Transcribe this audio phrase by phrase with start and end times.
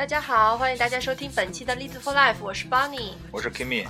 [0.00, 3.86] 大家好，欢迎大家收听本期的《栗子 for Life》，我是 Bonnie，我是 Kimi。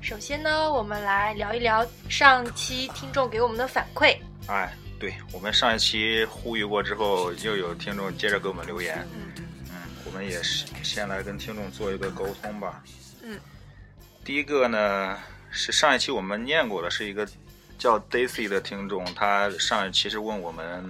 [0.00, 4.16] 首先呢，我们来聊一聊上期听众给我们的反馈。
[4.46, 9.04] 哎，对我们上一期呼吁过之后，又有听众接着给我们留言。
[9.12, 9.32] 嗯
[9.68, 9.74] 嗯，
[10.06, 12.80] 我们也是先来跟听众做一个沟通吧。
[13.24, 13.36] 嗯，
[14.24, 15.18] 第一个呢
[15.50, 17.28] 是上一期我们念过的，是一个
[17.80, 20.88] 叫 Daisy 的听众，他上一期是问我们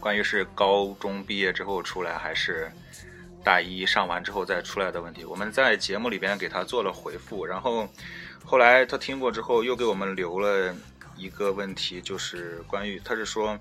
[0.00, 2.68] 关于是高中毕业之后出来还是
[3.44, 5.24] 大一上完之后再出来的问题。
[5.24, 7.88] 我们在节目里边给他做了回复，然后
[8.44, 10.74] 后来他听过之后又给我们留了
[11.16, 13.58] 一个问题，就是关于他是说。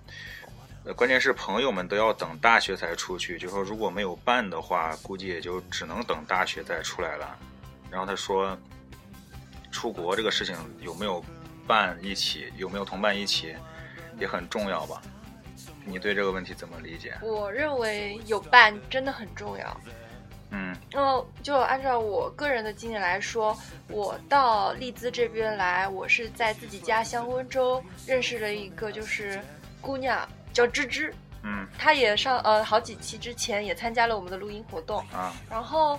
[0.96, 7.38] 关键是朋友们都要等大学才出去，就说如果没有办的话，估计也就只能等大学再出来了。
[7.92, 8.58] 然后他说，
[9.72, 11.24] 出国这个事情有没有
[11.68, 13.54] 办一起，有没有同伴一起，
[14.18, 15.00] 也很重要吧？
[15.86, 17.14] 你对这个问题怎么理解？
[17.22, 19.82] 我认为有伴真的很重要。
[20.52, 23.56] 嗯，嗯，就按照我个人的经验来说，
[23.88, 29.40] 我到利兹这边来，我是在自己家乡温州认识了一个就是
[29.80, 31.14] 姑娘，叫芝芝。
[31.44, 35.98] 嗯她也上呃好几期之前也参加了我们的录音活动，啊，然后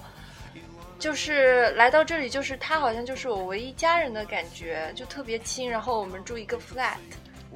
[0.99, 5.71] 就是来到这里，就是她好像就是我唯一家人的感觉，就特别亲。
[5.71, 6.99] 然后我们住一个 flat，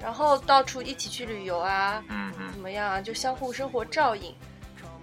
[0.00, 4.34] 然后到处一起去旅游啊，嗯嗯怎么样啊，就相互生活照应。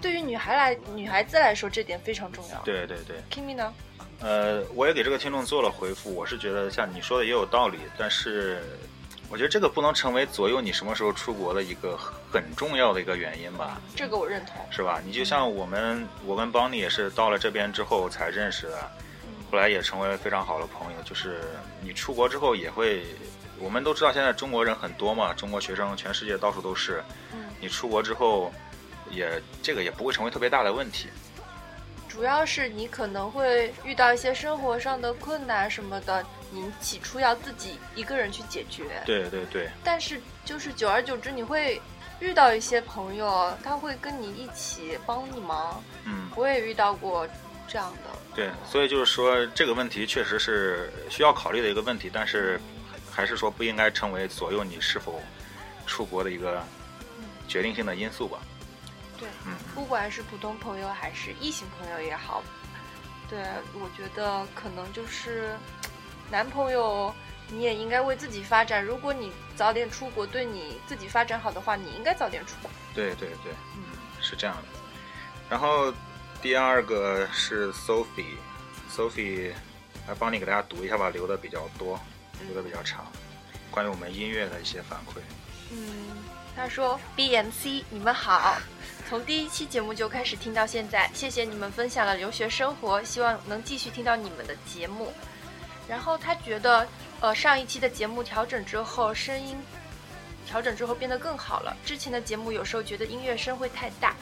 [0.02, 2.62] 对于女孩来女孩子来说，这点非常重要。
[2.64, 3.18] 对对对。
[3.30, 3.74] Kimi 呢？
[4.20, 8.64] 呃，我也给这个听众做了回复，我是觉得像你说的也有道理，但是
[9.30, 11.98] 我觉得这个不能成为左右你什么时候出国的一个
[12.32, 13.82] 很重要的一个原因吧。
[13.96, 14.56] 这个我认同。
[14.70, 15.02] 是吧？
[15.06, 18.92] 你就像我们，我跟邦尼也是到了这边之后才认识的，
[19.52, 21.02] 后来也成为了非常好的朋友。
[21.04, 21.42] 就是
[21.82, 23.04] 你出国之后也会，
[23.62, 27.04] 我们都知道现在中国人很多嘛，中国学生全世界到处都是。
[27.32, 28.52] 嗯，你出国之后，
[29.10, 31.10] 也这个也不会成为特别大的问题。
[32.10, 38.84] 主要是你可能会遇到一些生活上的困难什么的，你起初要自己一个人去解决。
[39.06, 41.82] 对对对，但是就是久而久之，你会
[42.20, 45.82] 遇到一些朋友，他会跟你一起帮你忙。
[46.04, 47.26] 嗯，我也遇到过
[47.66, 48.20] 这样的。
[48.36, 52.60] 对，所以就是说这个问题确实是需要考虑的一个问题，但是
[53.12, 55.22] 还是说不应该成为左右你是否
[55.86, 56.64] 出国的一个
[57.48, 58.40] 决定性的因素吧。
[59.18, 62.42] 对，嗯不管是普通朋友还是异性朋友也好，
[63.30, 63.40] 对
[63.74, 65.56] 我觉得可能就是
[66.32, 67.14] 男朋友，
[67.50, 68.84] 你也应该为自己发展。
[68.84, 72.72] 如果你早点出国，对你自己发展好的话，你应该早点出国。
[72.96, 73.84] 对对对，嗯，
[74.20, 74.64] 是这样的。
[75.50, 75.94] 然后
[76.42, 79.52] 第二个是 Sophie，Sophie
[80.08, 82.00] 来帮你给大家读一下吧，留的比较多，
[82.48, 83.06] 留的比较长，
[83.70, 85.20] 关于我们音乐的一些反馈。
[85.72, 86.08] 嗯，
[86.56, 88.58] 他说 BMC 你们好，
[89.08, 95.12] 从第一期节目就开始听到现在，谢谢你们分享了留学生活，希望能继续听到你们的节目。
[95.88, 96.88] 然后他觉得，
[97.20, 99.58] 呃，上一期的节目调整之后，声音
[100.46, 101.76] 调整之后变得更好了。
[101.86, 104.16] 之前的节目有时候觉得音乐声会太大，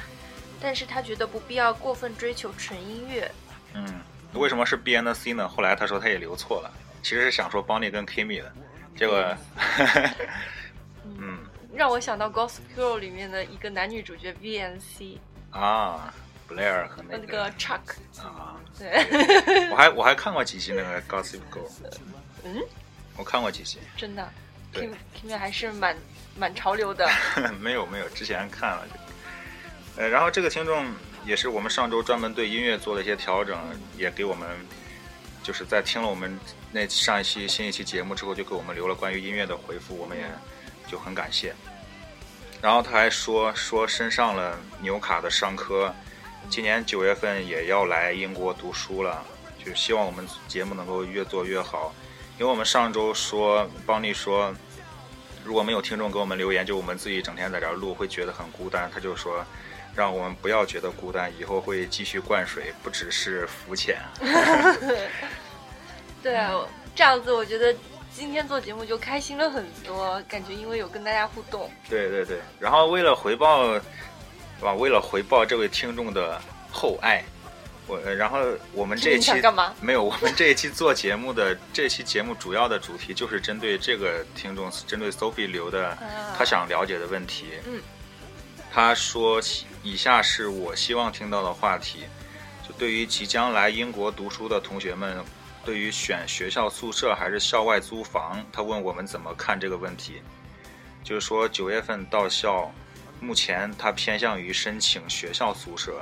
[0.62, 3.32] 但是他觉得不必要过分追求纯音乐。
[3.74, 4.02] 嗯，
[4.34, 5.48] 为什么是 B N C 呢？
[5.48, 8.52] 后来他说他也留错了，其实是想说邦尼跟 Kimi 的，
[8.98, 9.38] 结果，
[11.06, 11.40] 嗯。
[11.76, 15.18] 让我想到《Gossip Girl》里面的一个男女主角 VNC
[15.52, 16.14] 啊
[16.50, 17.80] ，Blair 和那那个 Chuck，
[18.22, 21.70] 啊，对，我还我还看过几集那个 Gossip Girl，
[22.44, 22.62] 嗯，
[23.16, 24.30] 我看过几集，真的
[24.74, 25.96] ，Kim Kim 还是蛮
[26.38, 27.08] 蛮潮流的。
[27.62, 28.86] 没有没有，之前看了。
[29.96, 30.86] 呃，然后这个听众
[31.26, 33.58] 也是我们上周专门对音乐做了一些调整，
[33.96, 34.50] 也给我们
[35.44, 36.38] 就是在听了我们
[36.72, 40.24] 那上一期新一期节目之后，就给我们留了关于音乐的回复，我们也
[40.88, 41.54] 就很感谢。
[42.62, 45.94] 然后他还说说身上了纽卡的伤科，
[46.50, 49.26] 今年九月份也要来英国读书了，
[49.64, 51.94] 就希望我们节目能够越做越好。
[52.38, 54.54] 因为我们上周说邦尼说
[55.44, 58.92] 如果没有听众给我们留言，就我们自己整天在这儿录，会觉得很孤单。
[58.94, 59.44] 他就说，
[59.96, 63.98] 让我们不要觉得孤单，以后会继续灌水，不只是浮潜。
[66.22, 66.54] 对啊，
[66.96, 67.74] 这样子我觉得
[68.14, 71.70] 今天做节目就开心了很多，感觉因为有跟大家互动。
[71.90, 73.82] 对对对，然后为了回报，是
[74.62, 74.74] 吧？
[74.74, 77.24] 为了回报这位听众的厚爱，
[77.88, 78.40] 我呃然后
[78.74, 79.74] 我们这一期 干嘛？
[79.80, 85.98] 没有，我们这一期做节目的 这期节目主要的主题就是针对这个听众，针对 Sophie 留的啊
[86.38, 87.46] 他想了解的问题。
[87.66, 87.82] 嗯，
[88.72, 89.42] 他说
[89.82, 92.04] 以下是我希望听到的话题，
[92.68, 95.24] 就对于即将来英国读书的同学们，
[95.70, 100.20] 对于选学校宿舍还是校外租房，他问我们怎么看这个问题。
[101.04, 102.72] 就是说九月份到校，
[103.22, 106.02] 目前他偏向于申请学校宿舍。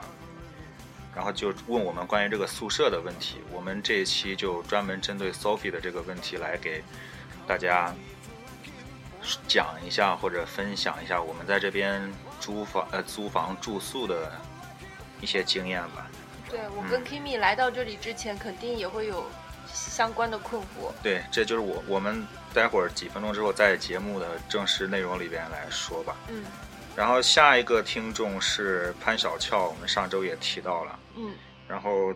[1.13, 3.39] 然后就问我们关于这个宿舍的问题。
[3.51, 6.81] 我们这一期就专门针对 Sophie 的这个问题来给
[7.45, 7.93] 大家
[9.49, 12.09] 讲一下或者分享一下我们在这边
[12.39, 14.31] 租房呃租房住宿的
[15.19, 16.09] 一些经验吧。
[16.49, 19.29] 对我跟 Kimi 来到这里之前，肯定也会有
[19.77, 20.91] 相关的困惑。
[21.03, 26.15] 对，这就是我我们待会儿几分钟之后在节目的正式内容里边来说吧。
[26.29, 26.43] 嗯
[26.95, 30.99] 然后下一个听众是潘小俏，我们上周也提到了。
[31.15, 31.35] 嗯，
[31.67, 32.11] 然后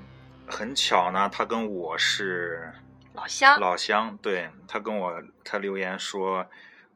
[0.47, 2.73] 很巧呢，他跟我是
[3.13, 3.59] 老乡。
[3.59, 6.47] 老乡，对他跟我他留言说，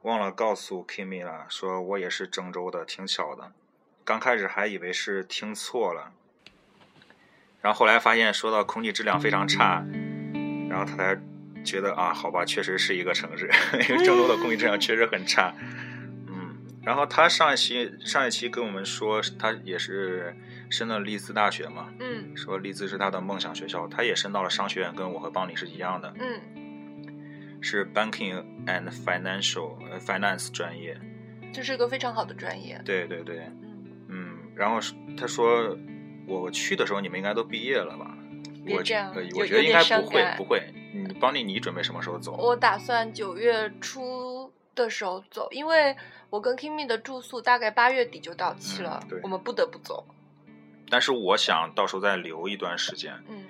[0.02, 3.52] 忘了告诉 Kimi 了，说我也是郑州的，挺巧的。
[4.04, 6.12] 刚开始还以为是听错了，
[7.62, 9.86] 然后后来发现说到空气质量非常差，
[10.70, 11.18] 然后他才
[11.64, 13.50] 觉得啊，好吧，确实是一个城市，
[13.90, 15.54] 因为郑州的空气质量确实很差。
[16.28, 20.36] 嗯，然后他上一期上一期跟我们说，他也是
[20.70, 26.40] 申了利兹大学嘛，嗯说利兹是他的梦想学校，他也申到了商学院，跟我和邦尼是一样的，嗯，
[27.62, 30.98] 是 banking and financial 呃 finance 专业。
[31.54, 32.82] 这是一个非常好的专业。
[32.84, 34.80] 对对对，嗯，嗯，然后
[35.18, 35.76] 他说
[36.28, 38.15] 我去的时候你们应该都毕业了吧？
[38.66, 40.62] 我别这样我觉得应该不会不会。
[40.94, 42.36] 你邦尼，你准备什么时候走？
[42.38, 45.96] 我打算九月初的时候走，因为
[46.30, 50.06] 我跟 Kimi 的住宿大概八月底就到期了，我们不得不走。
[50.90, 53.44] 但是我想到时候再留一段时间，嗯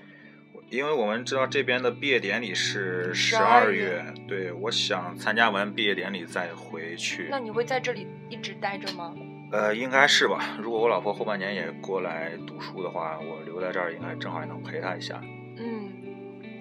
[0.71, 7.27] 因为我们知道这边的毕业典礼是十12二月月，对，我想参加完毕业典礼再回去。
[7.29, 9.13] 那你会在这里一直待着吗？
[9.55, 10.57] 呃，应该是吧。
[10.59, 15.21] 如果我老婆后半年也过来读书的话，我留在这儿应该正好也能陪她一下。
[15.57, 15.89] 嗯，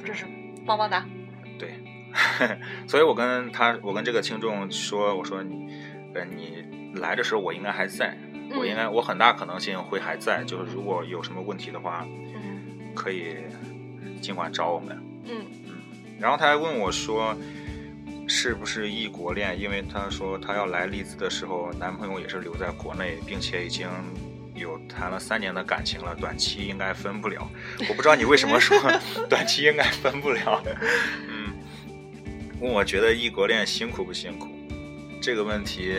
[0.05, 0.25] 这是
[0.65, 1.05] 棒棒哒。
[1.59, 1.75] 对，
[2.87, 5.67] 所以我跟他，我跟这个听众说，我说你，
[6.15, 6.65] 呃，你
[7.01, 8.17] 来的时候我应该还在，
[8.57, 12.07] 我应该我很大可能性会还在，就是如果有什么问题的话，
[12.37, 13.39] 嗯可以
[14.21, 14.97] 尽管找我们。
[15.27, 15.45] 嗯
[16.21, 17.37] 然后他还问我说，
[18.27, 19.59] 是不是异国恋？
[19.59, 23.89] 因为她说她要来利兹的时候，男朋友也是留在国内，并且已经
[24.55, 27.49] 有谈了三年的感情了，短期应该分不了。
[27.89, 28.79] 我不知道你为什么说
[29.29, 30.63] 短期应该分不了。
[31.29, 31.53] 嗯，
[32.61, 34.49] 问我觉得异国恋辛苦不辛苦？
[35.21, 35.95] 这个问题，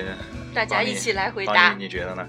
[0.54, 2.28] 大家一起来回邦答尼你觉得呢？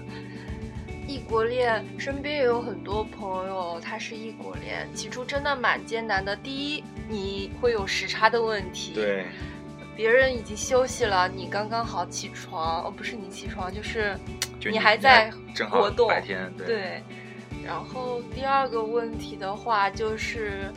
[1.07, 6.35] 异国恋，身边也有很多朋友他是异国恋，起初真的蛮艰难的。
[6.35, 9.25] 第一，你会有时差的问题，，对，
[9.97, 14.15] 别人已经休息了，你刚刚好起床，哦，不是你起床，就是
[14.59, 15.31] 就你还在
[15.71, 17.03] 活动白天，对对。
[17.65, 20.71] 然后第二个问题的话，就是，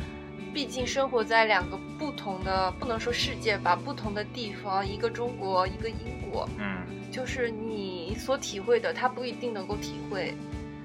[0.54, 5.96] 毕竟生活在两个不同的，不能说世界吧，不同的地方，一个中国，一个英
[6.32, 6.78] 国，嗯，
[7.12, 10.34] 就是你所体会的，他不一定能够体会，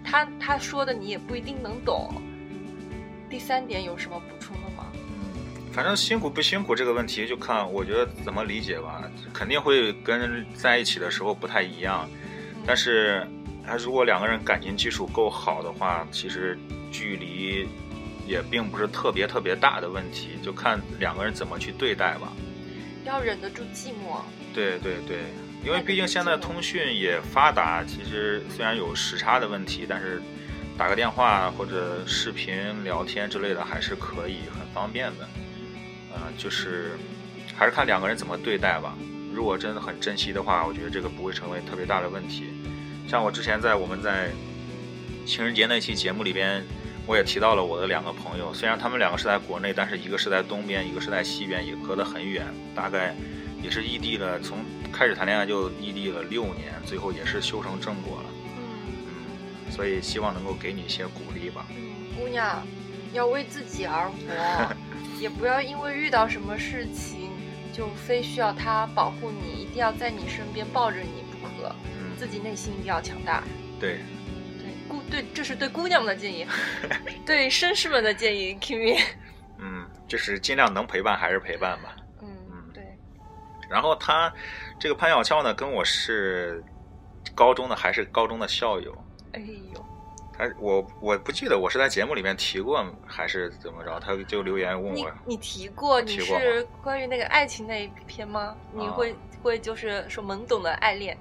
[0.03, 2.13] 他他说的你也不一定能懂。
[3.29, 4.84] 第三点有什么补充的吗？
[5.75, 12.09] 反正辛苦不辛苦这个问题，就看我觉得怎么理解吧，肯定会跟在一起的时候不太一样，
[12.65, 13.27] 但是
[13.67, 16.57] 他如果两个人感情基础够好的话，其实
[16.93, 17.67] 距离
[18.25, 22.31] 也并不是特别特别大的问题，就看两个人怎么去对待吧。
[23.03, 24.21] 要忍得住寂寞。
[24.53, 25.17] 对对对，
[25.61, 30.21] 因为毕竟现在通讯也发达，其实虽然有时差的问题，但是
[30.77, 35.27] 打个电话或者视频聊天之类的还是可以很方便的。
[36.15, 36.97] 呃，就是
[37.55, 38.95] 还是看两个人怎么对待吧。
[39.33, 42.45] 如果真的很珍惜的话，我觉得这个不会成为特别大的问题。
[43.07, 44.31] 像我之前在我们在
[45.25, 46.63] 情人节那期节目里边，
[47.05, 53.13] 我也提到了我的两个朋友，虽然他们两个是在国内，但是一个是在东边，一个是在西边，也隔得很远，大概
[53.61, 54.59] 也是异地了，从
[54.91, 58.29] 开始谈恋爱就异地了六年，最后也是修成正果了。
[58.57, 58.63] 嗯
[59.67, 61.65] 嗯，所以希望能够给你一些鼓励吧。
[61.71, 62.65] 嗯，姑娘，
[63.13, 64.15] 要为自己而活，
[65.19, 67.29] 也不要因为遇到什么事情
[67.73, 71.73] 就非需要他保护你，一定要在你身边抱着你不可。
[71.97, 73.43] 嗯，自己内心一定要强大。
[73.79, 73.99] 对，
[74.57, 76.45] 对姑对，这是对姑娘们的建议，
[77.25, 79.01] 对绅士们的建议，Kimi。
[79.57, 81.95] 嗯，就是尽量能陪伴还是陪伴吧。
[82.21, 82.83] 嗯嗯，对，
[83.69, 84.33] 然后他
[84.79, 86.63] 这个潘小俏呢，跟我是
[87.33, 88.95] 高中的，还是高中的校友。
[89.33, 89.39] 哎
[89.73, 89.85] 呦，
[90.37, 98.55] 他我我不记得我是在节目里面提过还是怎么着，他就留言问我，你提过，你是关于那个爱情那一篇吗？
[98.73, 101.17] 你啊会会就是说懵懂的爱恋，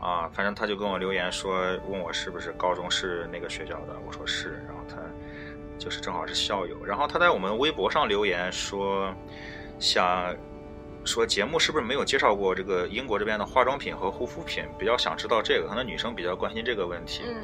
[0.00, 1.54] 啊，反正他就跟我留言说，
[1.88, 4.96] 问我是不是高中是那个学校的，我说是，然后他
[5.78, 9.14] 就是正好是校友，然后他在我们微博上留言说，
[9.78, 10.34] 想
[11.04, 17.22] 说节目是不是没有介绍过这个英国这边的化妆品和护肤品，比较想知道这个，可能女生比较关心这个问题。
[17.26, 17.36] 嗯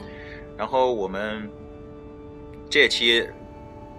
[0.62, 1.50] 然后我们
[2.70, 3.28] 这期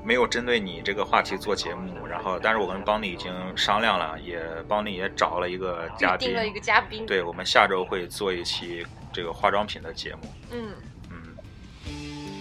[0.01, 7.05] 没有针对你这个话题做节目，然后但是我跟邦尼已经商量了，也邦尼也找了一个嘉宾预定，了一个嘉宾。
[7.05, 10.20] 对，我们下周会做一期这个化妆品的节目。
[10.51, 10.70] 嗯，
[11.12, 11.36] 嗯，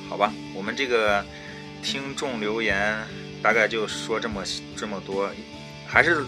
[0.09, 1.25] 好吧，我们这个
[1.83, 2.97] 听众留言
[3.43, 4.45] 大概就说这么
[4.77, 5.29] 这么多，
[5.85, 6.25] 还是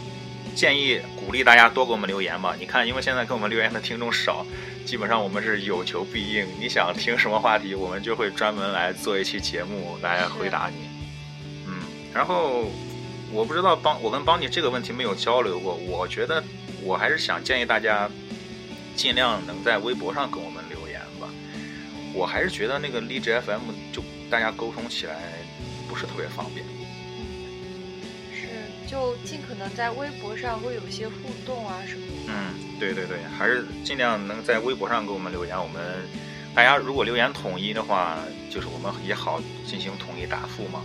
[0.56, 2.56] 建议鼓励大家多给我们留言吧。
[2.58, 4.44] 你看，因为现在给我们留言的听众少，
[4.84, 6.46] 基本上我们是有求必应。
[6.60, 10.88] 你想听什么话题，我们就会专门来做一期节目来回答你。
[11.66, 12.70] 嗯，然后
[13.32, 16.42] 我不知道帮我跟帮你这个问题没有交流过，我觉得
[16.82, 18.08] 我还是想建议大家
[18.94, 21.28] 尽量能在微博上跟我们留言吧。
[22.12, 25.16] 我还是觉得那个荔枝 FM 就大家沟通起来
[25.88, 26.64] 不是特别方便。
[28.84, 31.14] 是，就尽可能在微博上会有一些互
[31.46, 32.12] 动啊什么的。
[32.28, 35.56] 嗯，对对对，还是尽量能在微博上给我们留言。
[35.56, 35.82] 我们
[36.54, 38.18] 大家如果留言统一的话，
[38.50, 40.82] 就是我们也好进行统一答复嘛。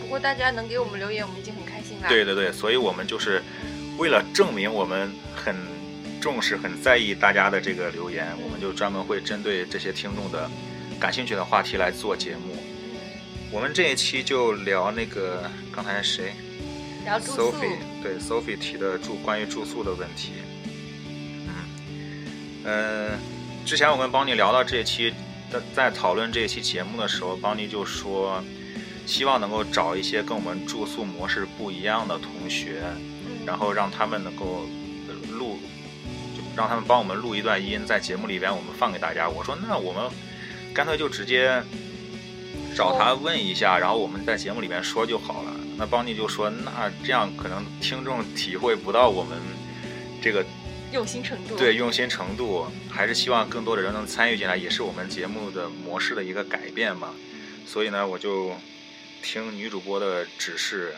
[0.00, 2.08] 不过大家能给我们留言，我们已经很开心了。
[2.08, 3.42] 对对对，所以我们就是
[3.96, 5.54] 为了证明我们很
[6.20, 10.50] 重视、很在意大家的这个留言，我们就专门会针对这些听众的
[10.98, 12.56] 感兴趣的话题来做节目。
[13.52, 16.32] 我们这一期就聊那个刚才谁
[17.04, 17.52] 聊住宿。
[17.52, 20.32] Sophie 对 Sophie 提的住关于住宿的问题。
[21.46, 21.54] 嗯，
[22.64, 23.18] 呃，
[23.64, 25.12] 之前我跟邦尼聊到这一期，
[25.50, 28.42] 在在讨论这一期节目的时候，邦尼就说，
[29.06, 32.82] 希望能够找一些跟我们住宿模式不一样的同学，
[33.26, 34.66] 嗯，然后让他们能够
[35.08, 35.58] 呃录，
[36.36, 39.28] 就让他们帮我们录一段音，在节目里边我们放给大家。
[39.28, 40.10] 我说那我们
[40.72, 41.62] 干脆就直接
[42.76, 45.49] 找他问一下，然后我们在节目里面说就好了。
[45.80, 49.38] 那邦尼就说，那这样可能听众体会不到我们
[50.20, 50.44] 这个
[50.92, 51.56] 用心程度。
[51.56, 57.14] 对用心程度，还是希望更多的人能参与进来，也是我们节目的模式的一个改变嘛。
[57.64, 58.52] 所以呢，我就
[59.22, 60.92] 听女主播的指示，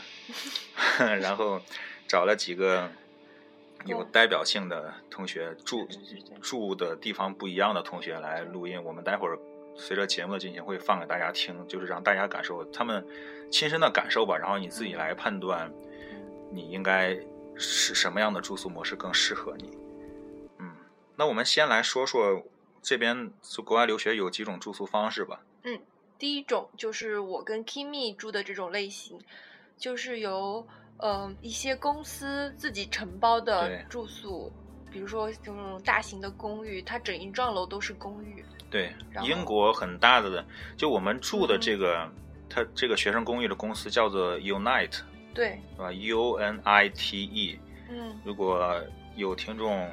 [0.99, 1.61] 然后
[2.09, 2.91] 找了几个
[3.85, 5.89] 有代表性的同学住
[6.41, 8.83] 住的地方不一样的同学来录音。
[8.83, 9.39] 我们待会儿
[9.77, 13.07] 随着节目的进行会放给大家听，就是让大家感受他们
[13.53, 15.71] 亲身的感受吧，然后你自己来判断
[16.51, 17.17] 你应该
[17.55, 19.71] 是什么样的住宿模式更适合你。
[20.59, 20.75] 嗯，
[21.15, 22.43] 那我们先来说说
[22.81, 25.43] 这边就国外留学有几种住宿方式吧。
[25.65, 25.79] 嗯
[26.19, 29.19] 第一种就是我跟 Kimi 住的这种类型，
[29.77, 30.67] 就是由
[30.99, 34.53] 呃一些公司自己承包的住宿，
[34.93, 38.45] 比如说这种大型的公寓，它整一幢楼都是公寓。
[38.71, 40.45] 对，英国很大的，
[40.77, 42.09] 就我们住的这个，
[42.53, 45.01] 它这个学生公寓的公司叫做 Unite，
[45.33, 47.59] 对，是吧？U N I T E。
[47.89, 48.83] 嗯，如果
[49.17, 49.89] 有听众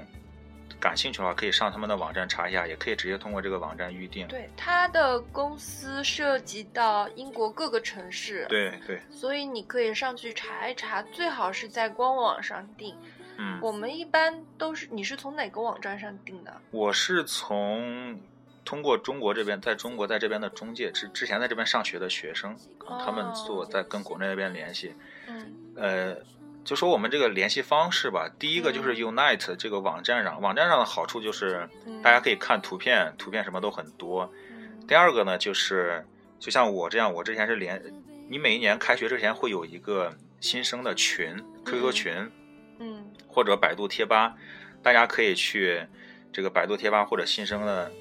[0.79, 4.27] 感兴趣的话，可以上他们的网站查一下，也可以直接通过这个网站预定。
[4.27, 12.95] 对，他的公司涉及到英国各个城市，，对对，所以你可以上去查一查，最好是在官网上订。
[13.37, 16.53] 嗯，我们一般都是，你是从哪个网站上订的？
[16.71, 18.19] 我是从
[18.65, 22.55] 通过中国这边，在中国在这边的中介之之前在这边上学的学生，
[23.03, 24.93] 他们做在跟国内那边联系，
[25.27, 25.55] 嗯。
[25.75, 26.15] 呃，
[26.63, 29.15] 就说我们这个联系方式吧，第一个就是嗯。
[29.15, 34.31] Unite 这个网站上，网站上的好处就是嗯大家可以看图片，图片什么都很多。
[34.51, 34.85] 嗯。
[34.87, 36.05] 第二个呢，就是
[36.39, 37.81] 就像我这样，我之前是连，
[38.27, 41.35] 你每一年开学之前会有一个新生的群
[41.65, 42.31] ，QQ 群
[42.79, 43.11] 嗯。
[43.27, 44.35] 或者百度贴吧，
[44.83, 45.87] 大家可以去
[46.31, 47.91] 这个百度贴吧或者新生的。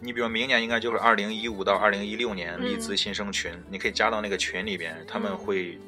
[0.00, 5.78] 你比如明年应该就是二零一五到二零一六年嗯立资新生群，你可以加到那个群里边，他们嗯会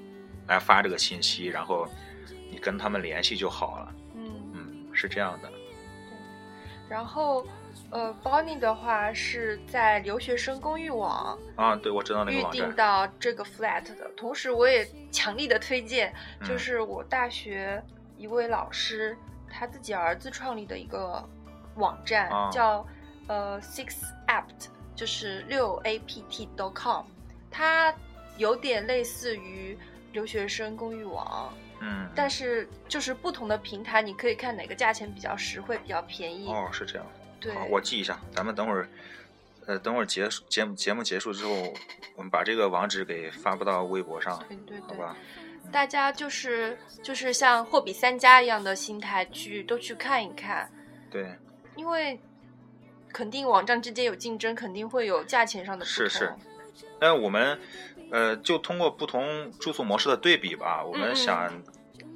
[0.46, 1.88] 来发这个信息，然后
[2.50, 3.94] 你跟他们联系就好了。
[4.14, 4.30] 嗯。
[4.52, 5.50] 嗯，是这样的。
[6.88, 7.46] 然后，
[7.90, 12.76] 呃，Bonnie 的话是在留学生公寓网啊，对，我知道那个网站。
[12.76, 14.10] 到这个 flat 的。
[14.14, 17.82] 同时，我也强力的推荐，嗯就是我大学
[18.18, 19.16] 一位老师
[19.48, 21.26] 他自己儿子创立的一个
[21.76, 22.86] 网站，啊叫
[23.28, 23.94] 呃 Six
[24.26, 27.04] Apt，就是六 A P T dot com，
[27.50, 27.94] 它
[28.36, 29.78] 有点类似于
[30.12, 31.52] 留学生公寓网。
[31.84, 36.48] 嗯，但是就是不同的平台，你可以看哪个价钱比较实惠、比较便宜。
[36.48, 37.06] 哦，是这样。
[37.40, 38.20] 对，好，我记一下。
[38.32, 38.88] 咱们等会儿，
[39.66, 41.74] 呃，等会儿结束节目节目结束之后，
[42.14, 45.16] 我们把这个网址给发布到微博上，对对对，好吧？
[45.72, 50.70] 大家就是就是像货比三家一样的心态去都去看一看，
[51.10, 51.36] 对，
[51.74, 52.20] 因为
[53.12, 55.94] 肯定网站之间有竞争，肯定会有价钱上的不同。
[55.94, 56.32] 是是
[56.98, 57.58] 但我们
[58.10, 61.62] 呃，就通过不同住宿模式的对比吧，我嗯嗯们想，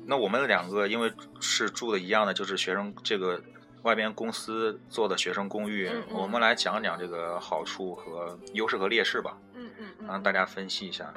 [0.04, 3.40] 那我们两个因为是住的一样的，就是学生这个
[3.82, 9.36] 外边公司做的学生公寓，我们来讲讲这个好处和优势和劣势吧。
[9.54, 11.12] 嗯嗯嗯，让大家分析一下。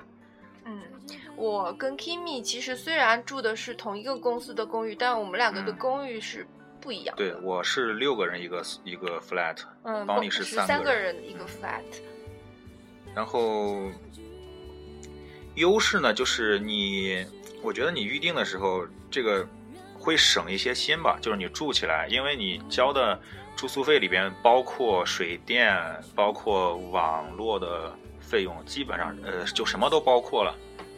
[0.66, 0.82] 嗯，
[1.36, 6.48] 我跟 Kimi 其实虽然住的是同一个公司的公寓，但我们两个的嗯公寓是
[6.90, 7.16] 不一样。
[7.16, 11.84] 对，我是六个人一个一个 flat，嗯，帮你是是三三个人人一个 flat。
[13.14, 13.92] 然后
[15.54, 17.24] 优势呢，就是你，
[17.62, 19.48] 我觉得你预定的时候，这个
[20.00, 21.20] 会省一些心吧。
[21.22, 23.20] 就是你住起来，因为你交的
[23.56, 25.78] 住宿费里边包括水电，
[26.16, 30.58] 包括网络的费用，基本上呃就什么都包括了。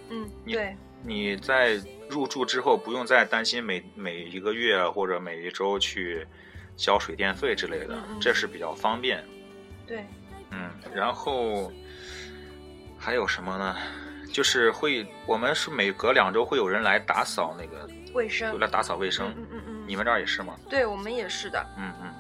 [0.10, 1.78] 嗯，你对，你在
[2.12, 6.28] 入住之后，不用再担心每每一个月或者每一周去
[6.76, 9.24] 交水电费之类的嗯，嗯这是比较方便。
[9.88, 10.06] 对，
[10.52, 11.72] 嗯，然后
[13.00, 13.76] 还有什么呢？
[14.32, 18.58] 就是会，我们是每隔两周会有人来打扫那个，卫生。
[18.60, 19.28] 来打扫卫生。
[19.36, 20.58] 嗯嗯嗯嗯，你们这儿也是吗？
[20.70, 21.66] 对我们也是的。
[21.78, 22.14] 嗯嗯，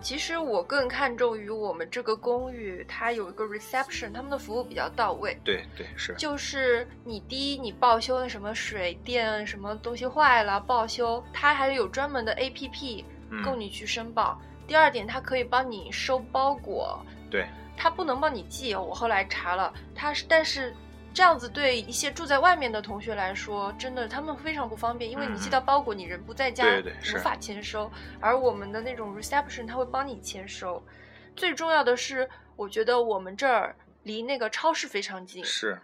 [0.00, 5.36] 其实我更看重于我们这个公寓，它有一个 reception，他们的服务比较到位。
[5.44, 6.14] 对对是。
[6.14, 14.40] 就是你第一，你报修的什么水电什么东西坏了报修，它还有专门的 APP 嗯，供你去申报。
[14.66, 18.82] 第二点，它可以帮你收包裹，对，它不能帮你寄哦。
[18.82, 20.74] 我后来查了，它是但是
[21.14, 27.90] 这样子对一些住在外面的同学来说，真的他们非常不方便，因为你寄到包裹，你人不在家，对对是无法签收。
[28.20, 30.82] 而我们的那种 reception，他会帮你签收。
[31.34, 33.74] 最重要的是，我觉得我们这儿
[34.04, 35.78] 离那个超市非常近，是，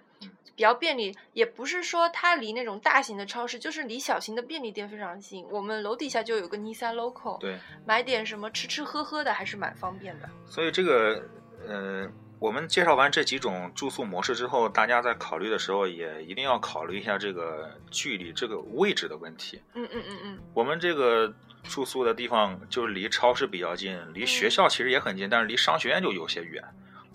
[0.56, 5.44] 比较便利，也不是说它离那种大型的超市，就是离小型的便利店非常近。
[5.50, 7.58] 我们楼底下就有个 Nissan Local，对。
[7.84, 10.28] 买点什么吃吃喝喝的还是蛮方便的。
[10.46, 11.22] 所以这个，
[11.66, 19.62] 呃，我们介绍完这几种住宿模式之后，大家在考虑的时候也一定要考虑一下这个距离、这个位置的问题。
[19.74, 26.62] 嗯嗯嗯嗯，我们这个住宿的地方就是离超市比较近，离嗯学校其实也很近，但是离商学院就有些远。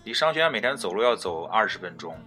[0.02, 2.18] 离商学院每天走路要走二十分钟，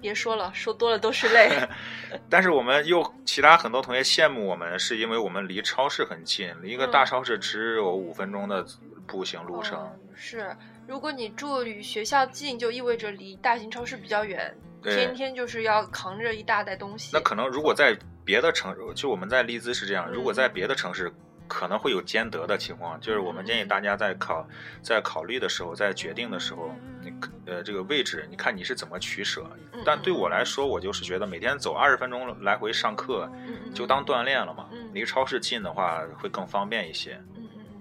[0.00, 1.50] 别说了，说多了都是泪。
[2.30, 8.64] 但是我们又其他很多同学羡慕我们，是因为我们离超市很近，离一个大嗯超市只有五分钟的
[9.06, 9.80] 步行路程。
[9.80, 10.54] 嗯是，
[10.90, 17.10] 如果你住离学校近，就意味着离大型超市比较远，天天就是要扛着一大袋东西。
[17.12, 21.12] 那可能如果在别的城，就我们在利兹是这样，嗯如果在别的城市。
[21.52, 24.46] 可能会有兼得的情况，就是我们建议大家在考
[24.82, 26.72] 在考虑的时候，在决定的时候，
[27.02, 27.12] 你
[27.44, 29.44] 呃这个位置，你看你是怎么取舍。
[29.72, 33.28] 嗯但对我来说，我就是觉得每天走二十分钟来回上课，
[33.74, 34.68] 就当锻炼了嘛。
[34.70, 37.20] 嗯离超市近的话会更方便一些。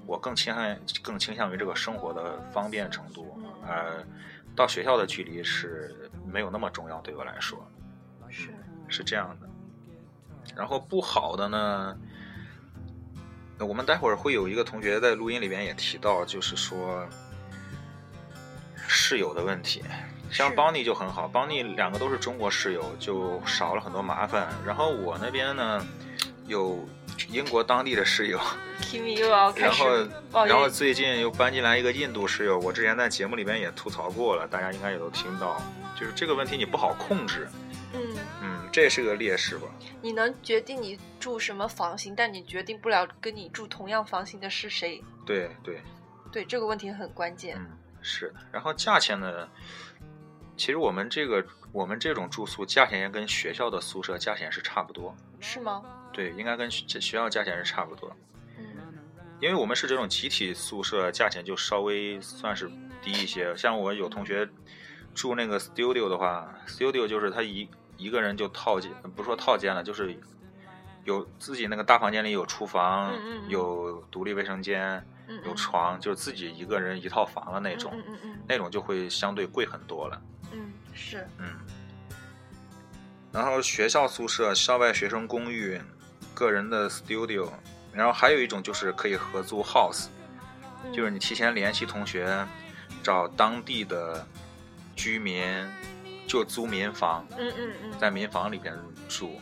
[0.09, 4.03] 我更倾向更倾向于这个生活的方便程度嗯，呃，
[4.55, 7.63] 到学校的距离是没有那么重要，对我来说
[8.27, 8.49] 是
[8.87, 9.47] 是这样的。
[10.55, 11.95] 然后不好的呢，
[13.59, 17.07] 呃我们待会儿会有一个同学在录音里边也提到，就是说
[18.87, 19.83] 室友的问题。
[20.31, 24.47] 像邦尼就很好，邦尼两个都是中国室友，就少了很多麻烦。
[24.65, 25.85] 然后我那边呢，
[26.47, 26.83] 有
[27.29, 28.39] 英国当地的室友
[29.55, 35.61] 然后然后最近又搬进来一个印度室友，我之前在节目里边也吐槽过了，大家应该也都听到，
[35.99, 37.47] 就是这个问题你不好控制，
[37.93, 37.99] 嗯，
[38.41, 39.67] 嗯，这是个劣势吧？
[40.01, 45.03] 你能决定你住什么房型，但你决定不了跟你住同样房型的是谁。
[45.25, 45.81] 对对，
[46.31, 47.57] 对这个问题很关键。
[47.59, 48.35] 嗯，是的。
[48.51, 49.47] 然后价钱呢，
[50.55, 55.83] 其实我们这个我们这种住宿价钱也跟学校的宿舍价钱是差不多，是吗？
[56.11, 58.11] 对，应该跟学学校价钱是差不多。
[58.57, 58.65] 嗯
[59.41, 62.69] 因为我们是这种集体宿舍，价钱就稍微算是
[63.01, 63.55] 低一些。
[63.55, 64.45] 像我有同学
[65.15, 70.13] 住那个 studio 的话，studio 就是他一一个人就套间，不说套间了，就是
[71.05, 80.21] 有自己那个大房间里有厨房，嗯嗯嗯有独立卫生间，嗯，有床，就是自己一个人一套房的那种，嗯嗯嗯那种就会相对贵很多了。
[80.51, 81.47] 嗯嗯，是，嗯。
[83.31, 85.79] 然后学校宿舍、校外学生公寓、
[86.39, 87.49] 个人的 studio，
[87.91, 90.05] 然后还有一种就是可以合租 house，
[90.85, 90.93] 嗯。
[90.93, 92.47] 就是你提前联系同学，
[93.03, 94.25] 找当地的
[94.95, 95.43] 居民，
[96.25, 98.73] 就租民房，嗯嗯嗯，在民房里边
[99.09, 99.41] 住。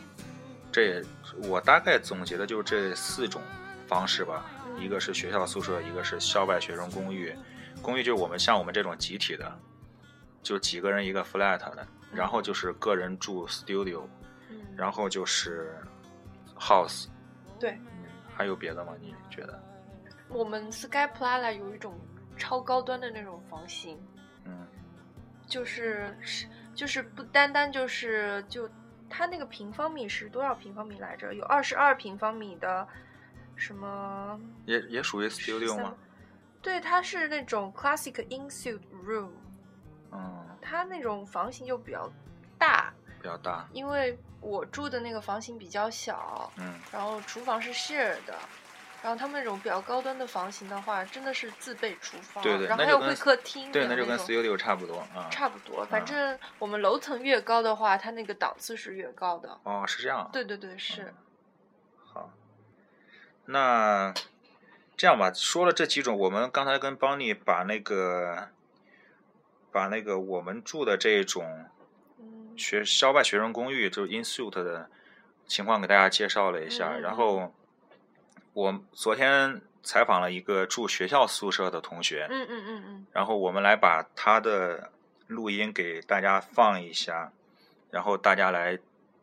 [0.72, 1.04] 这也
[1.44, 3.40] 我大概总结的就是这四种
[3.86, 4.82] 方式吧，嗯。
[4.82, 7.32] 一个是学校宿舍，一个是校外学生公寓。
[7.80, 9.56] 公寓就是我们像我们这种集体的，
[10.42, 14.02] 就几个人一个 flat 的，然后就是个人住 studio，
[14.50, 14.58] 嗯。
[14.76, 15.78] 然后就是
[16.58, 17.06] house。
[17.58, 18.94] 对嗯，还有别的吗？
[19.00, 19.60] 你觉得？
[20.28, 21.98] 我们 Sky Plaza 有一种
[22.36, 23.98] 超高端的那种房型，
[24.44, 24.66] 嗯
[25.46, 28.68] 就是是就是不单单就是就
[29.08, 31.32] 它那个平方米是多少平方米来着？
[31.34, 32.86] 有二十二平方米的
[33.56, 34.38] 什么？
[34.66, 35.94] 也也属于 studio 吗？？
[36.60, 39.30] 对，它是那种 classic in suite room，
[40.12, 42.10] 嗯，它那种房型就比较
[42.58, 42.97] 大，比
[43.28, 48.34] 较大，因为我住的那个房型比较小，嗯然后厨房是 share 的。
[49.00, 55.28] 然后他们那种比较高端的房型的话，真的是自备厨房，对对然后还有会客厅对，那就跟种 studio 差不多啊。
[55.30, 55.84] 差不多。
[55.84, 59.56] 反嗯正我们楼层越高的话，它那个档次是越高的。
[59.62, 60.28] 哦，是这样。
[60.32, 61.14] 对对对，是嗯。
[62.12, 62.30] 好，
[63.44, 64.12] 那
[64.96, 68.48] 这样吧，说了这几种，我们刚才跟邦尼把那个
[69.70, 71.77] 把那个我们住的这种嗯
[72.58, 74.90] 学校外学生公寓，就是 in suite 的
[75.46, 76.96] 情况给大家介绍了一下。
[76.98, 77.54] 然后
[78.52, 84.90] 我昨天采访了一个住学校宿舍的同学，嗯嗯嗯嗯，然后我们来把他的
[85.28, 87.32] 录音给大家放一下，
[87.90, 88.78] 然后大家来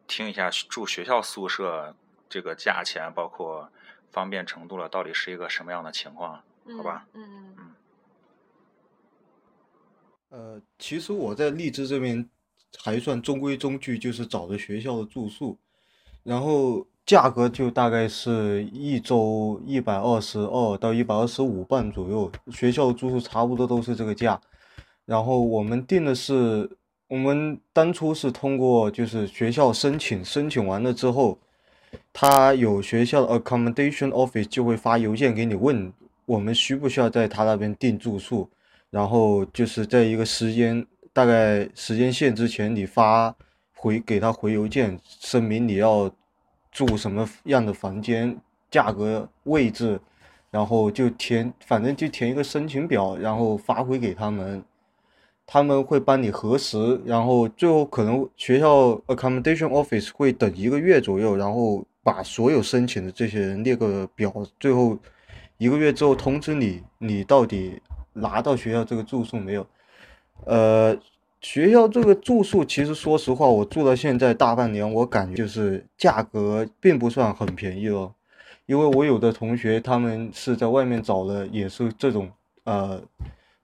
[0.07, 1.95] 听一下住学校宿舍
[2.29, 3.69] 这个价钱，包括
[4.11, 6.41] 方便程度了，到底是一个什么样的情况？
[6.67, 7.75] 嗯好吧嗯嗯嗯
[10.29, 12.27] 呃，其实我在荔枝这边
[12.81, 15.57] 还算中规中矩，就是找的学校的住宿，
[16.23, 24.39] 然后价格就大概是一周一百二十二到一百二十五磅左右，学校的住宿差不多都是这个价。
[25.05, 26.69] 然后我们定的是，
[27.07, 31.37] 我们当初是通过就是学校申请，申请完了之后，
[32.11, 35.93] 他有学校的 accommodation office 就会发邮件给你问
[36.25, 38.49] 我们需不需要在他那边订住宿。
[38.91, 40.85] 然后就是在一个时间
[41.15, 43.33] 大概时间线之前，你发
[43.73, 46.11] 回给他回邮件，声明你要
[46.73, 48.37] 住什么样的房间、
[48.69, 49.97] 价格、位置，
[50.51, 54.61] 然后就填，反正就填一个申请表，然后发回给他们，
[55.47, 64.99] 他们会帮你核实，然后最后可能学校 accommodation office 会等一个月左右，然后把所有申请的这些人列个表，最后
[65.57, 69.65] 一个月之后通知你，你到底拿到学校这个住宿没有？
[70.43, 70.95] 呃，
[71.41, 78.13] 学校这个住宿其实说实话，我住到现在大半年，我感觉就是价格并不算很便宜了，
[78.65, 82.29] 因为我有的同学他们是在外面找的，也是这种
[82.65, 83.01] 呃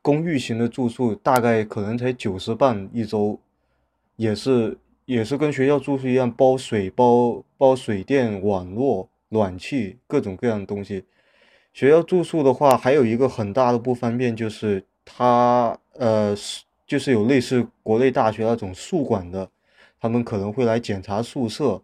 [0.01, 3.39] 公寓型的住宿，大概可能才九十磅一周，
[4.15, 11.03] 也是也是跟学校住宿一样，包水包包水电、网络、暖气各种各样的东西。
[11.73, 19.47] 学校住宿的话，还有一个很大的不方便，就是它呃，是就是有类似国内大学那种宿管的，
[19.99, 21.79] 他们可能会来检查宿舍。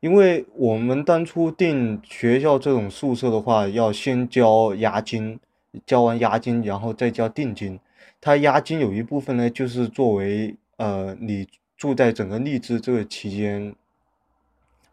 [0.00, 5.38] 因为我们当初订学校这种宿舍的话，要先交押金，
[5.86, 7.78] 交完押金，然后再交定金。
[8.20, 13.72] 他押金有一部分呢，就是作为呃你住在整个荔枝这个期间，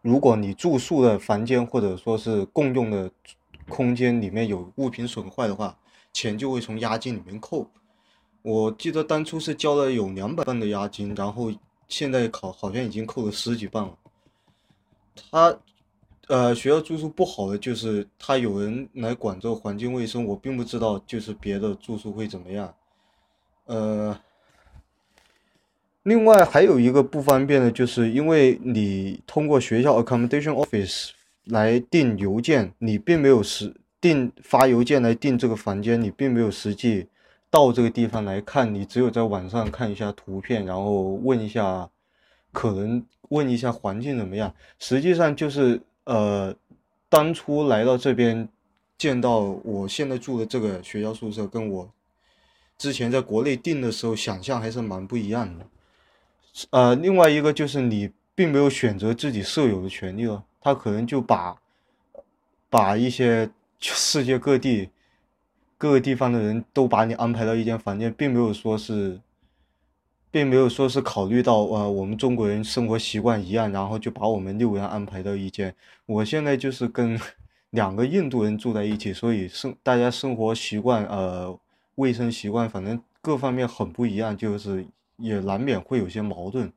[0.02, 3.10] 如果你住宿的房间或者说是共用的
[3.68, 5.76] 空间里面有物品损坏的话，
[6.12, 7.68] 钱就会从押金里面扣。
[8.42, 11.52] 我记得当初是交了有两百磅的押金，然后
[11.88, 13.98] 现在考好像已经扣了十几磅了。
[15.30, 15.58] 他
[16.28, 22.72] 呃学校住宿不好的就是他有人来管这个环境卫生，我并不知道就是别的住宿会怎么样。
[23.66, 24.18] 呃，
[26.04, 31.10] 另外还有一个不方便的就是因为你通过学校 accommodation office
[31.44, 37.08] 来订邮件，你并没有实订发邮件来订这个房间，你并没有实际
[37.50, 41.88] 到这个地方来看，你只有在网上看一下图片，然后问一下，
[42.52, 44.54] 可能问一下环境怎么样。
[44.78, 46.54] 实际上就是呃，
[47.08, 48.48] 当初来到这边
[48.96, 51.90] 见到我现在住的这个学校宿舍，跟我
[52.76, 55.66] 之前在国内订的时候想象还是蛮不一样的。
[56.70, 61.56] 呃，另外一个就是你并没有选择自己舍友的权利了，他可能就把
[62.68, 63.48] 把一些
[63.80, 64.90] 世界各地
[65.78, 69.20] 各个地方的人都把你安排到一间房间，并没有说是，
[70.28, 75.72] 并没有说是考虑到呃我们中国人生活习惯一样，然后就把我们六个人安排到一间。
[76.04, 77.18] 我现在就是跟
[77.70, 81.56] 两个印度人住在一起，所以生大家生活习惯呃
[81.94, 84.84] 卫生习惯，反正各方面很不一样，就是
[85.16, 86.72] 也难免会有些矛盾。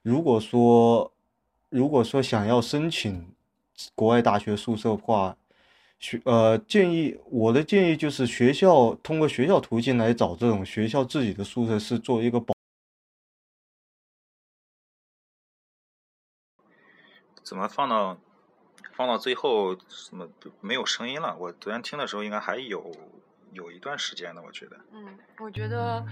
[0.00, 1.12] 如果说
[1.68, 3.26] 如果说想要申请
[3.94, 5.36] 国外大学宿舍的话，
[6.02, 12.52] 学呃建议我的建议就是学校通过学校途径来找这种学校自己的宿舍是作为一个保。
[17.44, 18.18] 怎么放到
[18.94, 20.28] 放到最后怎么
[20.60, 21.36] 没有声音了？
[21.38, 22.92] 我昨天听的时候应该还有
[23.52, 24.76] 有一段时间的，我觉得。
[24.92, 26.04] 嗯，我觉得，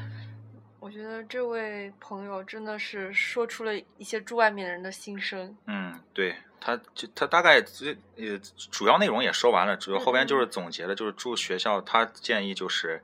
[0.80, 5.54] 我觉得这位朋友真的是说出了一些住外面的人的心声。
[5.66, 8.38] 嗯，对，他就他大概最呃
[8.70, 13.02] 主要内容也说完了，主要后边就是总结了，就是住学校，他建议就是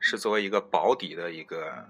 [0.00, 1.86] 是作为一个保底的一个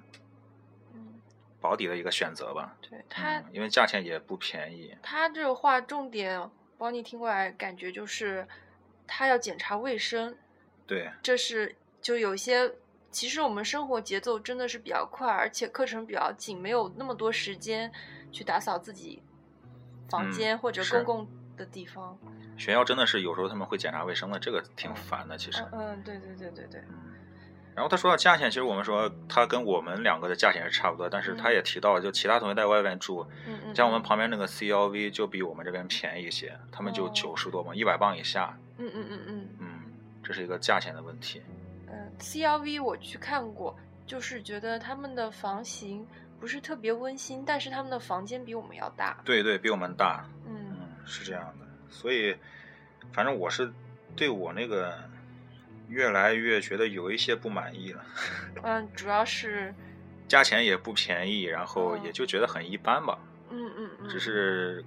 [1.60, 2.76] 保底的一个选择吧。
[2.82, 4.96] 对他，嗯因为价钱也不便宜。
[5.00, 8.48] 他这个话重点，帮你听过来，感觉就是
[9.06, 10.36] 他要检查卫生，
[10.88, 12.74] 对，这是就有些。
[13.14, 17.90] 其实我们生活节奏真的是比较快，而且课程比较紧，没有那么多时间
[18.32, 19.22] 去打扫自己
[20.08, 22.18] 房嗯间或者公共的地方。
[22.58, 25.38] 学校真的是有时候他们会检查卫生的，这个挺烦的。
[25.38, 27.14] 其实，嗯嗯，对对对对对，嗯。
[27.76, 33.24] 然后他说到价钱，其实我们说他跟我们两个的价钱是差不多，但是他也提到，就其他同学在外面住，
[33.74, 38.58] 像我们旁边那个 CLV 就比我们这边便宜一些，他们就哦九十多嘛，一百磅以下。
[38.78, 39.66] 嗯嗯嗯嗯嗯，
[40.22, 41.40] 这是一个价钱的问题。
[42.14, 46.06] 嗯，CLV 我去看过，就是觉得他们的房型
[46.40, 49.20] 不是特别温馨，但是他们的房间比我们要大。
[49.24, 50.24] 对对，比我们大。
[50.46, 51.66] 嗯嗯，是这样的。
[51.90, 52.36] 所以，
[53.12, 53.72] 反正我是
[54.16, 54.94] 对我那个
[55.88, 58.04] 越来越觉得有一些不满意了。
[58.62, 59.74] 嗯，主要是
[60.28, 63.18] 价钱也不便宜，然后嗯也就觉得很一般吧。
[63.50, 64.84] 嗯嗯嗯，只是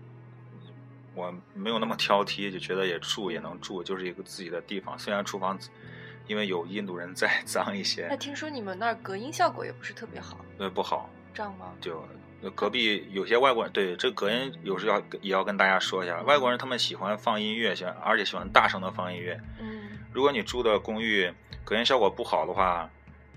[1.15, 4.97] 我没有那么挑剔，就觉得也住也能住，就是一个自己的地方。
[4.99, 5.57] 虽然厨房
[6.27, 11.09] 因为有印度人在脏一些那，听说你们那儿隔音效果也不是特别好，呃不好。
[11.33, 11.73] 这样吗？
[11.81, 12.03] 就
[12.55, 19.39] 隔壁有些外国人，对这隔音有时要也要跟大家说一下，外国人他们喜欢放音乐，喜欢而且喜欢大声的放音乐。
[19.59, 21.31] 嗯如果你住的公寓
[21.63, 22.89] 隔音效果不好的话，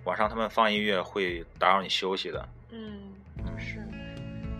[0.04, 2.48] 晚上他们放音乐会打扰你休息的。
[2.70, 3.12] 嗯，
[3.58, 3.79] 是。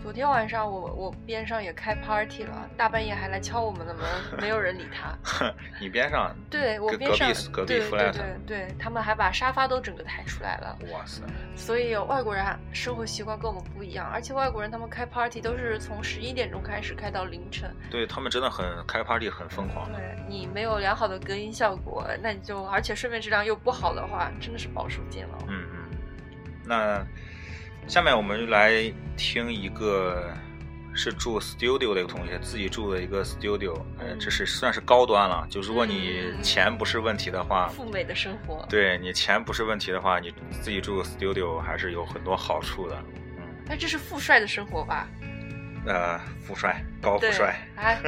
[0.01, 4.03] 昨天晚上我我边上也开 party 了，大半夜还来敲我们的门，
[4.41, 5.15] 没有人理他。
[5.79, 10.77] 你边上， 对我隔边上隔壁隔壁对对 flat 对对，他们还把沙发都整个抬出来了。
[10.91, 11.21] 哇塞，
[11.55, 17.73] 所以外国人啊生活习惯跟我们不一样，而且外国人他们开 party 都是从十一点钟开始开到凌晨。
[17.89, 19.87] 对他们真的很开 party 很疯狂。
[19.93, 25.37] 对你没有良好的隔音效果，那你就而且睡眠质量又不好的话，真的是饱受煎熬。
[25.47, 25.97] 嗯嗯，
[26.65, 27.05] 那
[27.87, 30.33] 下面我们就来听一个
[30.93, 35.45] 是住 studio 的一个同学自己住的一个 studio，呃，嗯这是算是高端了。
[35.49, 42.95] 就如果你嗯钱不是问题的话，富美的生活，对你钱不是问题的话，你自己住 studio 还是有很多好处的。
[43.37, 45.07] 嗯，那这是富帅的生活吧？
[45.85, 47.99] 呃，富帅，高富，帅，哎，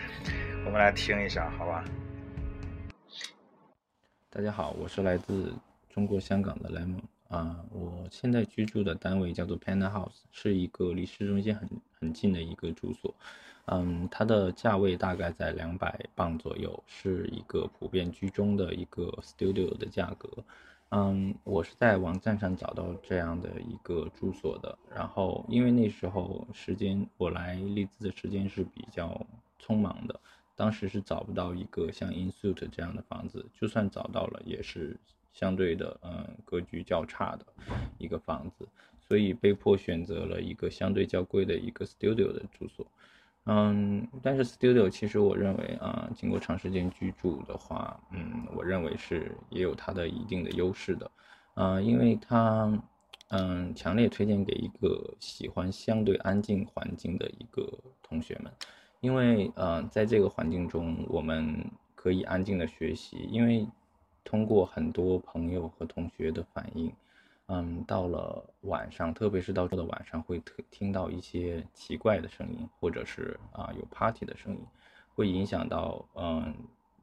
[0.66, 1.84] 我们来听一下，好吧？
[4.28, 5.54] 大家好，我是来自
[5.92, 7.00] 中国香港的 Lemon
[7.32, 11.66] 啊、我现在居住的单位叫做 Panda House，是一个离市中心很
[11.98, 13.14] 很近的一个住所。
[13.64, 20.28] 嗯，它的价位大概在两百磅左右，是一个普遍居中的一个 studio 的价格。
[20.90, 29.26] 嗯，我是在网站上找到这样的一个住所的，然后因为那时候时间我来利兹的时间是比较
[29.58, 30.20] 匆忙的，
[30.54, 35.00] 当时是找不到一个像 Insuit 这样的房子，就算找到了，也是
[35.32, 37.46] 相对的，嗯，格局较差的
[37.98, 38.68] 一个房子，
[39.00, 42.86] 所以被迫选择了一个相对较贵的一个 studio 的住所。
[43.46, 51.10] 嗯，但是 studio 其实我认为啊、经过长时间居住的话，嗯，我认为是也有它的一定的优势的，
[51.54, 52.72] 啊、因为它，
[53.30, 57.68] 嗯，强烈推荐给一个喜欢相对安静环境的一个
[58.00, 58.52] 同学们，
[59.00, 63.66] 因为呃，在这个环境中，我们可以安静的学习，因为
[64.24, 66.92] 通过很多朋友和同学的反应，
[67.46, 74.60] 嗯，到了晚上，特别是到的晚上，会特听到一些奇怪的声音，或者是啊、有 party 的声音，
[75.14, 76.54] 会影响到嗯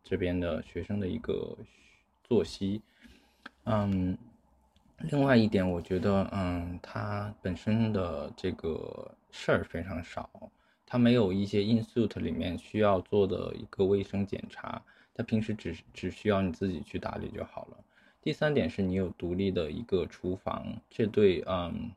[0.04, 1.58] 这边的学生的一个
[2.24, 2.82] 作息，
[3.66, 4.18] 嗯。
[5.04, 10.30] 另外一点，我觉得，嗯，它本身的这个事儿非常少，
[10.86, 14.82] 它没有一些 Insuit 里面需要做的一个卫生检查，
[15.14, 17.78] 它平时只只需要你自己去打理就好了。
[18.22, 21.92] 第三点是你有独立的一个厨房，这对嗯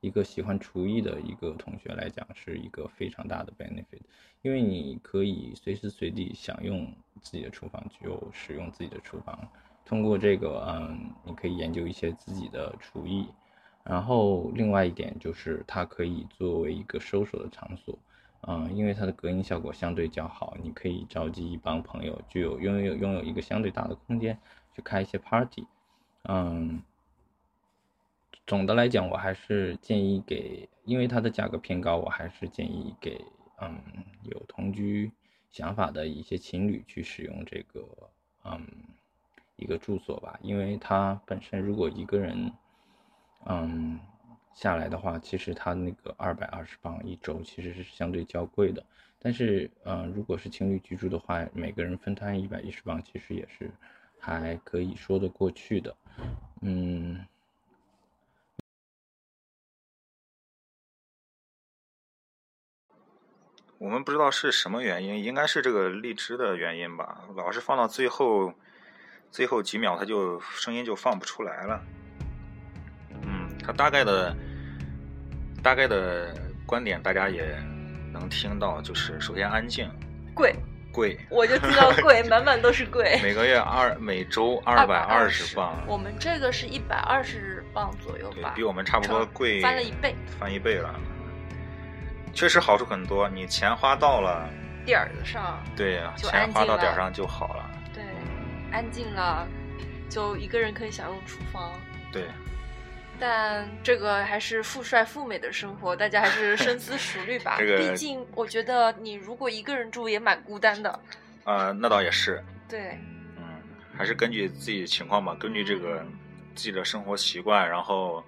[0.00, 4.00] 一个喜欢厨艺的一个同学来讲是一个非常大的 benefit，
[4.42, 6.86] 因为你可以随时随地想用
[7.22, 9.48] 自己的厨房就使用自己的厨房。
[9.84, 13.26] 通过这个，嗯，你可以研究一些自己的厨艺。
[13.84, 17.96] 然后另外一点就是它可以作为一个收手的场所，
[18.46, 24.38] 嗯，因为它的隔音效果相对较好，你可以召集一帮朋友，具有拥有拥有一个相对大的空间
[24.74, 25.66] 去开一些 party。
[26.28, 26.82] 嗯，
[28.46, 33.24] 总的来讲，我还是建议给，因为它的价格偏高，我还是建议给，
[33.60, 33.78] 嗯，
[34.22, 35.10] 有同居
[35.50, 37.86] 想法的一些情侣去使用这个，
[38.44, 38.66] 嗯。
[39.58, 42.52] 一个住所吧，因为它本身如果一个人，
[43.46, 43.98] 嗯，
[44.56, 48.82] 下来的话其实它那个二百二十磅一周其实是相对较贵的。
[49.18, 53.70] 但是呃如果是情侣居住的话每个人分摊一百一十磅其实也是
[54.18, 55.94] 还可以说得过去的。
[56.62, 57.24] 嗯。
[63.78, 68.54] 我们不知道是什么原因应该是这个荔枝的原因吧老是放到最后
[69.30, 71.84] 最后几秒它就声音就放不出来了。
[73.22, 74.34] 嗯它大概的
[75.66, 76.32] 大概的
[76.64, 77.42] 观点大家也
[78.12, 79.90] 能听到，就是首先安静，
[80.32, 80.54] 贵，
[80.92, 83.18] 贵，我就知道 贵，满满都是贵。
[83.20, 90.14] 每个月二每周二百二十磅，我们这个是一百二十磅左右吧，比我们差不多贵翻了一倍。
[90.38, 90.94] 翻一倍了。
[92.32, 94.48] 确实好处很多，你钱花到了，
[94.84, 97.68] 点儿上，对呀，钱花到点儿上就好了。
[97.92, 98.04] 对，
[98.70, 99.44] 安静了，
[100.08, 101.72] 就一个人可以享用厨房。
[102.12, 102.28] 对，
[103.18, 107.56] 但这个还是富帅富美的生活，大家还是深思熟虑吧。
[107.60, 111.00] 这个毕竟我觉得你如果一个人住也蛮孤单的。
[111.44, 112.98] 啊、那倒也是，对，
[113.36, 113.60] 嗯，
[113.96, 116.04] 还是根据自己的情况吧，根据这个
[116.54, 118.22] 自己的生活习惯，然后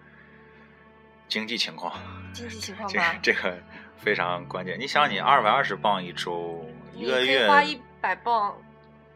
[1.28, 1.92] 经济情况，
[2.32, 3.58] 经济情况吧，这个
[3.96, 4.78] 非常关键。
[4.78, 8.56] 你想，你二百二十磅一周，一个月，花一百磅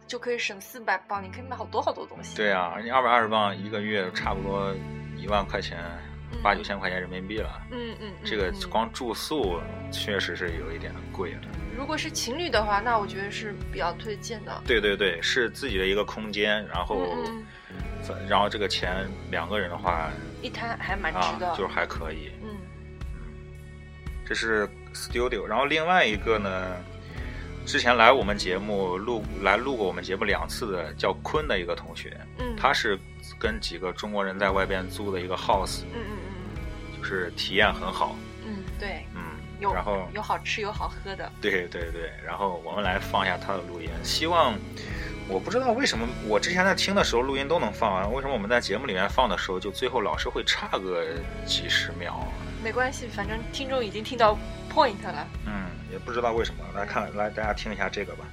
[0.09, 2.37] 就可以省四百磅，你可以买好多好多东西。
[2.37, 4.75] 对啊，而且二百二十磅一个月差不多
[5.23, 5.79] 一万块钱，
[6.43, 7.63] 八嗯九千块钱人民币了。
[7.71, 11.41] 嗯嗯，嗯这个嗯光住宿确实是有一点贵了。
[11.77, 14.63] 如果是情侣的话，那我觉得是比较推荐的。
[14.67, 17.45] 对对对，是自己的一个空间，然后嗯
[18.09, 20.11] 嗯，然后这个钱两个人的话
[20.43, 22.31] 一摊还蛮值啊的。，就是还可以。
[22.43, 22.49] 嗯
[24.25, 26.77] 这是 studio，然后另外一个呢，
[27.67, 32.99] 之前来我们节目录来录过我们节目两次的叫坤的一个同学，嗯，他是
[33.43, 36.17] 跟几个中国人在外边租的一个 house，嗯嗯
[36.55, 38.15] 嗯就是体验很好，
[38.47, 39.21] 嗯嗯，对，嗯，
[39.59, 41.29] 有然后有好吃有好喝的。
[41.41, 44.55] 对对对，然后我们来放一下他的录音，希望
[45.29, 51.05] 我不知道为什么我之前在听的时候录音都能放完，为什么我们在节目里面放的时候就最后老是会差个
[51.45, 52.25] 几十秒？
[52.63, 54.39] 没关系，反正听众已经听到
[54.73, 55.27] point 了。
[55.47, 58.25] 嗯，也不知道为什么，来看来大家听一下这个吧。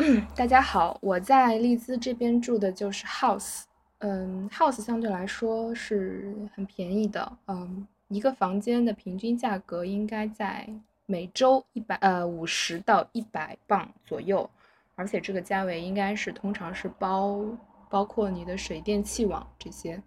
[0.34, 3.64] 大家好，我在利兹这边住的就是 house，
[3.98, 10.66] 嗯，house 相对来说是很便宜的，嗯，一个房间的平均价格应该在
[11.04, 14.48] 每周一百呃五十到一百磅左右，
[14.94, 17.44] 而且这个价位应该是通常是包
[17.90, 20.02] 包括你的水电气网这些，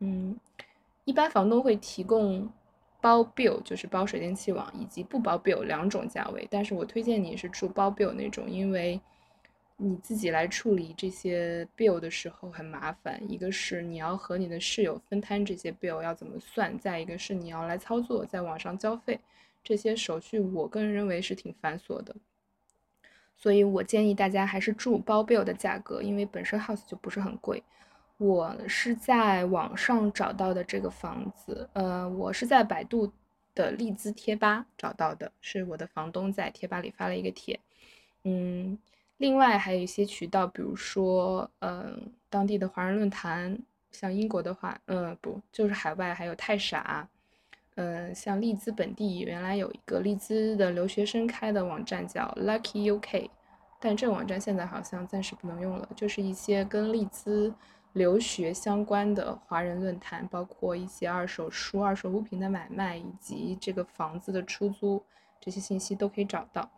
[0.00, 0.38] 嗯，
[1.06, 2.46] 一般房东会提供
[3.06, 6.44] 包 bill，就是包水电气网，以及不包 bill 两种价位。
[6.50, 9.00] 但是我推荐你是住包 bill 那种，因为
[9.76, 13.22] 你自己来处理这些 bill 的时候很麻烦。
[13.30, 19.20] 一个是你要和你的室友分摊这些 bill 要怎么算，再一个是你要来操作，在网上交费，
[19.62, 22.12] 这些手续我个人认为是挺繁琐的。
[23.36, 27.62] 所以我建议大家还是住包 bill 的价格，因为本身 house 就不是很贵。
[28.18, 33.12] 我是在网上找到的这个房子，呃，我是在百度
[33.54, 37.60] 的利兹贴吧找到的，是我的房东在贴吧里发了一个帖，
[38.24, 38.78] 嗯，
[39.18, 43.58] 另外还有一些渠道，比如说，嗯、当地的华人论坛，
[43.92, 47.06] 像英国的话，嗯、不，就是海外还有太傻，
[47.74, 53.28] 嗯、像利兹本地原来有一个利兹的留学生开的网站叫 Lucky UK，
[53.78, 57.54] 但这个网站现在好像暂时不能用了，就是一些跟利兹
[57.96, 65.02] 留学相关的华人论坛，包括一些二手书、二手物品的买卖以及这个房子的出租，
[65.40, 66.70] 这些信息都可以找到。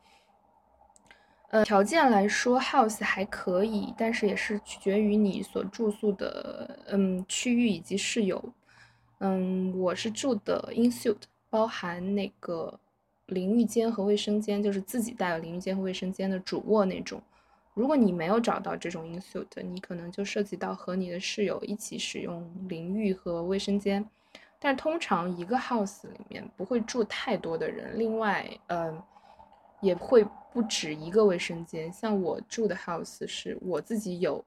[1.50, 8.40] 呃，条件来说，house 还可以，但是也是取决于你所住宿的嗯区域以及室友。
[9.18, 11.16] 嗯，我是住的 insuit，
[11.50, 12.78] 包含那个
[13.26, 17.20] 淋浴间和卫生间，就是自己带有淋浴间和卫生间的主卧那种。
[17.78, 24.05] 如果你没有找到这种 in suite，你可能就涉及到和你的室友一起使用淋浴和卫生间。
[24.59, 29.00] 但通常一个 house 里面不会住太多的人，另外，嗯、
[29.80, 31.92] 也会不止一个卫生间。
[31.92, 34.44] 像我住的 house 是我自己有，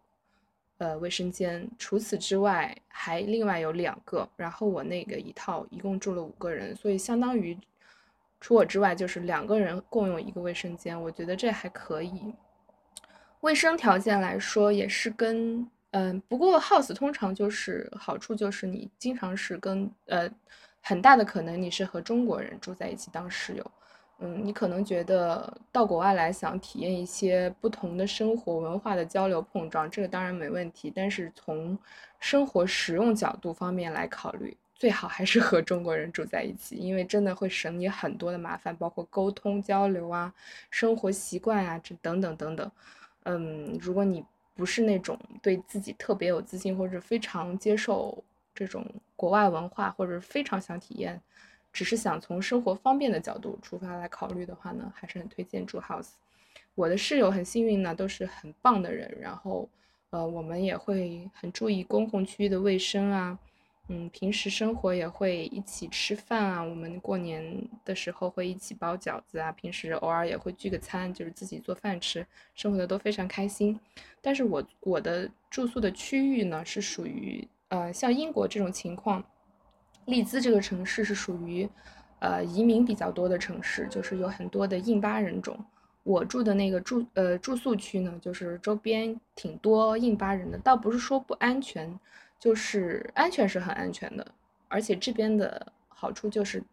[0.79, 7.57] 呃，卫生间，除此之外还另外有两个，然后我那个一套一共住了五个人，所以相当于
[8.41, 12.33] 除我之外就是两个人共用一个卫生间，我觉得这还可以。
[13.41, 20.29] 卫生条件来说也是跟嗯，不过 house 通常就是好处就是你经常是跟呃
[20.81, 23.71] 很大的可能你是和中国人住在一起当室友，
[24.19, 31.77] 嗯，你可能觉得到国外来想体验一些不同的生活文化的交流碰撞，这个当然没问题，但是从
[32.19, 40.33] 生活实用角度方面来考虑，最好还是和中国人住在一起，因为真的会省你很多的麻烦，包括沟通交流啊、
[40.69, 42.71] 生活习惯啊这等等等等。
[43.23, 44.23] 嗯，如果你
[44.55, 51.19] 不是那种对自己特别有自信，或者非常接受这种国外文化，或者非常想体验
[51.71, 56.11] 只是想从生活方便的角度出发来考虑的话呢，还是很推荐住 house。
[56.75, 59.67] 我的室友很幸运呢，都是很棒的人，然后
[60.09, 63.37] 呃，我们也会很注意公共区域的卫生啊。
[63.87, 72.25] 嗯，平时生活也会一起吃饭啊，我们过年的时候会一起包饺子啊，平时偶尔也会聚个餐，就是自己做饭吃，
[72.55, 73.77] 生活的都非常开心。
[74.21, 79.21] 但是我我的住宿的区域呢，是属于呃像英国这种情况，
[80.05, 81.67] 利兹这个城市是属于
[82.19, 85.59] 呃移民比较多的城市，就是有很多的印巴人种。
[86.03, 91.99] 我住的那个住呃住宿区呢，就是周边挺多印巴人的，倒不是说不安全。
[92.41, 94.25] 就是安全是很安全的，
[94.67, 96.63] 而且这边的好处就是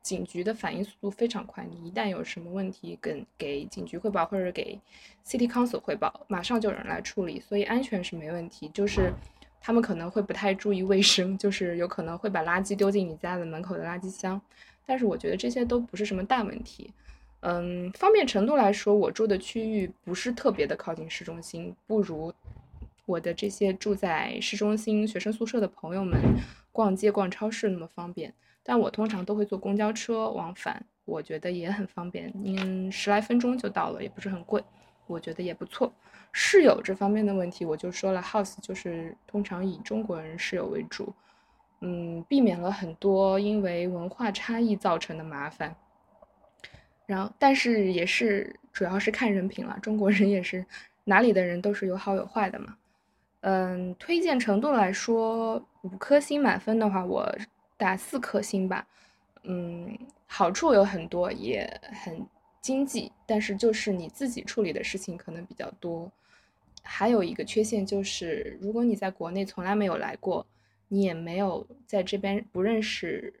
[0.00, 1.66] 警局的反应速度非常快。
[1.68, 4.78] 你一旦有什么问题，跟给警局汇报或者给
[5.26, 8.70] City Council 汇报，马上就有人来处理，所以安全是没问题。
[8.72, 9.12] 就是
[9.60, 14.40] 他们可能会不太注意卫生，就是有可能会把垃圾丢进你家的门口的垃圾箱，
[14.86, 16.94] 但是我觉得这些都不是什么大问题。
[17.40, 22.32] 嗯，方便程度来说，我住的区域不是特别的靠近市中心，不如。
[23.10, 26.16] 我的这些住在市中心学生宿舍的朋友们，
[26.70, 28.32] 逛街逛超市那么方便，
[28.62, 34.62] 但我通常都会坐公交车往返，我觉得也很方便，因十来分钟就到了，也不是很贵，
[35.08, 35.92] 我觉得也不错。
[36.30, 41.12] 室友这方面的问题，我就说了，house 就是通常以中国人室友为主，
[41.80, 45.74] 嗯，避免了很多因为文化差异造成的麻烦。
[47.06, 50.64] 然后，但是也是主要是看人品了，中国人也是
[51.02, 52.76] 哪里的人都是有好有坏的嘛。
[53.42, 57.26] 嗯，推荐程度来说，五颗星满分的话，我
[57.78, 58.86] 打四颗星吧。
[59.44, 61.66] 嗯，好处有很多，也
[62.04, 62.26] 很
[62.60, 66.12] 经济，但是就是你自己处理的事情可能比较多。
[66.82, 70.46] 还有一个缺陷就是，如果你在国内从来没有来过，
[70.88, 73.32] 你也没有在这边不认识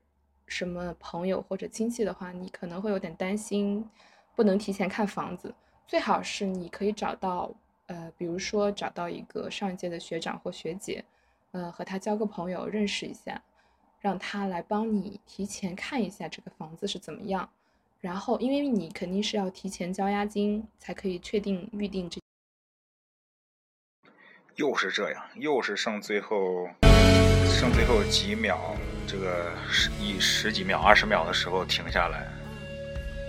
[0.46, 3.84] 什么朋友或者亲戚的话，你可能会有点担心，
[4.34, 5.54] 不能提前看房子。
[5.86, 7.52] 最好是你可以找到。
[7.90, 11.04] 呃，比如说找到一个上一届的学长或学姐，
[11.50, 13.42] 呃，和他交个朋友，认识一下，
[14.00, 17.50] 让他来帮你提前看一下这个房子是怎么样。
[18.00, 22.20] 然后，因为你肯定是要提前交押金，才可以确定预定这。
[24.54, 26.68] 又是这样，又是剩最后
[27.48, 32.28] 剩最后几秒，这个十一十几秒、二十秒的时候停下来。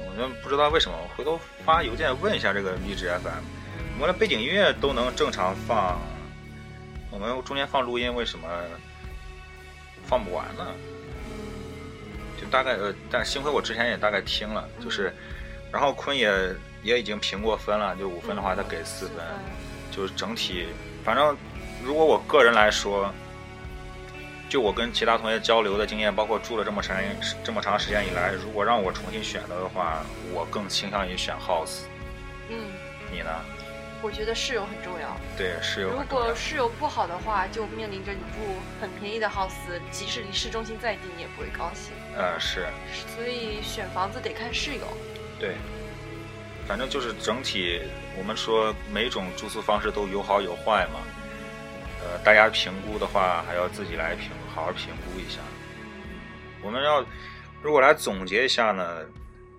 [0.08, 3.61] 我就不知道为什么，回头发邮件问一下这个励志 FM。
[4.02, 6.02] 我们的背景音乐都能正常放，
[7.12, 8.48] 我们中间放录音为什么
[10.08, 10.66] 放不完呢？
[12.36, 15.14] 就大概呃，但幸亏我之前也大概听了，就是，
[15.72, 16.32] 然后坤也
[16.82, 19.18] 也已经评过分了，就五分的话他给四分，
[19.92, 20.66] 就是整体，
[21.06, 21.38] 反正
[21.84, 23.14] 如果我个人来说，
[24.50, 26.98] 就我跟其他同学交流的经验，包括住了这么长
[27.44, 31.82] 这么长时间以来，如果让我重新选择的话，我更倾向于选 house。
[32.50, 32.58] 嗯，
[33.12, 33.30] 你呢？
[34.02, 35.16] 我觉得室友很重要。
[35.38, 35.90] 对，室友。
[35.92, 39.52] 如果室友不好的话，就面临着你住很便宜的 house，
[39.92, 41.94] 即使离市中心再近，你也不会高兴。
[42.16, 42.68] 呃，是。
[43.16, 44.88] 所以选房子得看室友。
[45.40, 45.56] 对。
[46.68, 47.82] 反正就是整体，
[48.18, 51.00] 我们说每种住宿方式都有好有坏嘛。
[52.04, 55.40] 呃，大家评估的话，还要自己来评，好好评估一下。
[56.64, 57.06] 我们要
[57.62, 59.00] 如果来总结一下呢，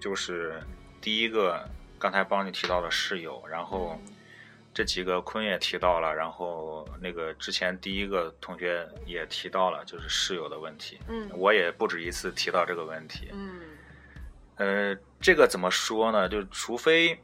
[0.01, 0.62] 就是
[1.01, 1.68] 第一个，
[1.99, 4.01] 刚才帮你提到的室友，然后。
[4.75, 10.99] 这几个坤也提到了，然后那个之前第一个同学也提到了，就是室友的问题。
[11.09, 13.29] 嗯，我也不止一次提到这个问题。
[13.33, 13.61] 嗯，
[14.57, 16.27] 呃，这个怎么说呢？
[16.27, 17.20] 就除非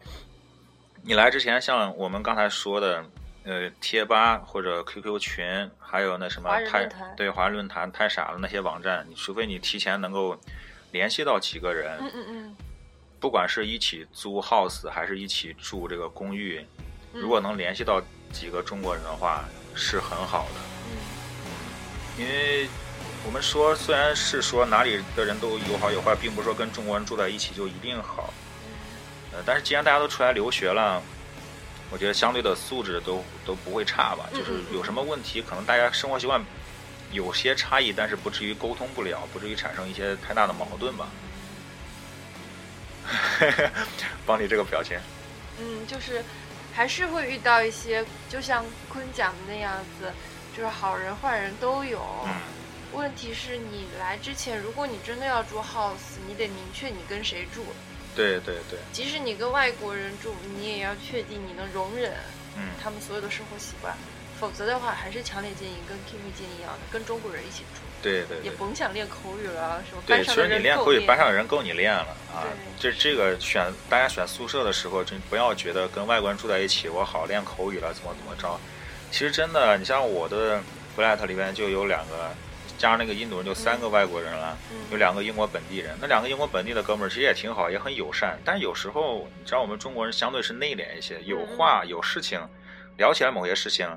[1.02, 3.02] 你来之前，像我们刚才说的，
[3.44, 6.84] 呃，贴吧或者 QQ 群，还有那什么太
[7.16, 10.38] 对华人论坛太傻了那些网站，你除非你提前能够
[10.92, 12.56] 联系到几个人，嗯嗯嗯，
[13.18, 16.62] 不管是一起租 house 还是一起住这个公寓。
[17.20, 18.00] 如果能联系到
[18.32, 19.44] 几个中国人的话，
[19.74, 20.60] 是很好的。
[20.90, 22.68] 嗯，因为
[23.24, 28.32] 我们说，虽然是说哪里的人都有好有坏，并不是说跟中国人住在一起就一定好。
[29.32, 31.02] 呃，但是既然大家都出来留学了，
[31.90, 34.28] 我觉得相对的素质都都不会差吧。
[34.32, 36.40] 就是有什么问题，可能大家生活习惯
[37.12, 41.08] 有些差异，但是不至于沟通不了，不至于产生一些太大的矛盾吧。
[44.24, 44.98] 帮你这个表情。
[45.60, 46.24] 嗯，就是。
[46.78, 50.12] 还是会遇到一些，就像坤讲的那样子，
[50.56, 52.00] 就是好人坏人都有。
[52.92, 57.64] 问题是你来之前，如果你真的要住 house，你得明确你跟谁住。
[58.14, 58.78] 对对对。
[58.92, 62.14] 即使你跟外国人住，你也要确定你能容忍
[62.80, 63.92] 他们所有的生活习惯，
[64.38, 68.44] 否则的话，还是强烈建议跟 Kimi 建议一样的，跟中国人一起住，对对对。
[68.44, 72.46] 也甭想练口语了，什么对，其实你练口语，班上的人够你练了啊。
[72.80, 78.58] 对这这个选大家选宿舍的时候，真不要觉得跟外国人住在一起，我好练口语了，怎么怎么着。
[79.10, 80.60] 其实真的，你像我的
[80.96, 82.30] flat 里边就有两个，
[82.76, 85.96] 加上那个印度人就三个外国人了，嗯有两个英国本地人。
[86.00, 88.38] 那两个英国本地的哥们儿其实也挺好，也很友善。
[88.44, 92.40] 但有时候你知道，我们中国人相对是内敛一些，有话有事情
[92.96, 93.88] 聊起来某些事情，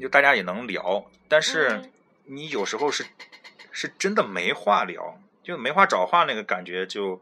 [0.00, 1.90] 就大家也能聊，但是嗯
[2.32, 3.04] 你有时候是
[3.72, 7.20] 是真的没话聊，就没话找话，那个感觉就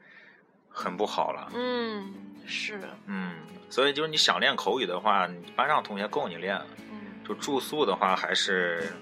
[0.69, 1.51] 很不好了。
[1.55, 2.13] 嗯，
[2.47, 3.37] 是，嗯，
[3.71, 6.67] 所以就是你想练口语的话，你班上同学够你练了。
[6.91, 8.93] 嗯就住宿的话，还是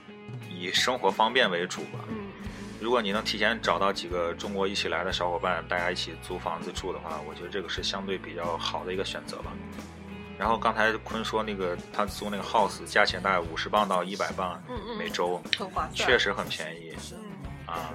[0.49, 1.99] 以生活方便为主吧。
[2.09, 2.27] 嗯
[2.81, 9.53] 如果你能提前找到几个中国一起来的小伙伴，大家一起租房子住的话，我觉得这个是相对比较好的一个选择吧。
[10.39, 17.91] 然后刚才坤说那个他租那个 house 价钱大概五十磅到一百磅嗯嗯每周，很划算，确实很便宜嗯，啊。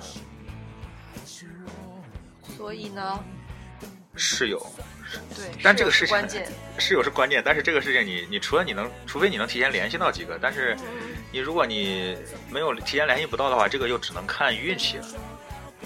[2.57, 3.23] 所以呢，
[4.15, 4.59] 室友，
[5.35, 12.17] 对，但这个事情是关键， 室友是关键，但是这个事情你你除了你能，除非你能提前联系到几个，但是嗯你如果你
[12.49, 15.05] 没有提前联系不到的话，这个就只能看运气了。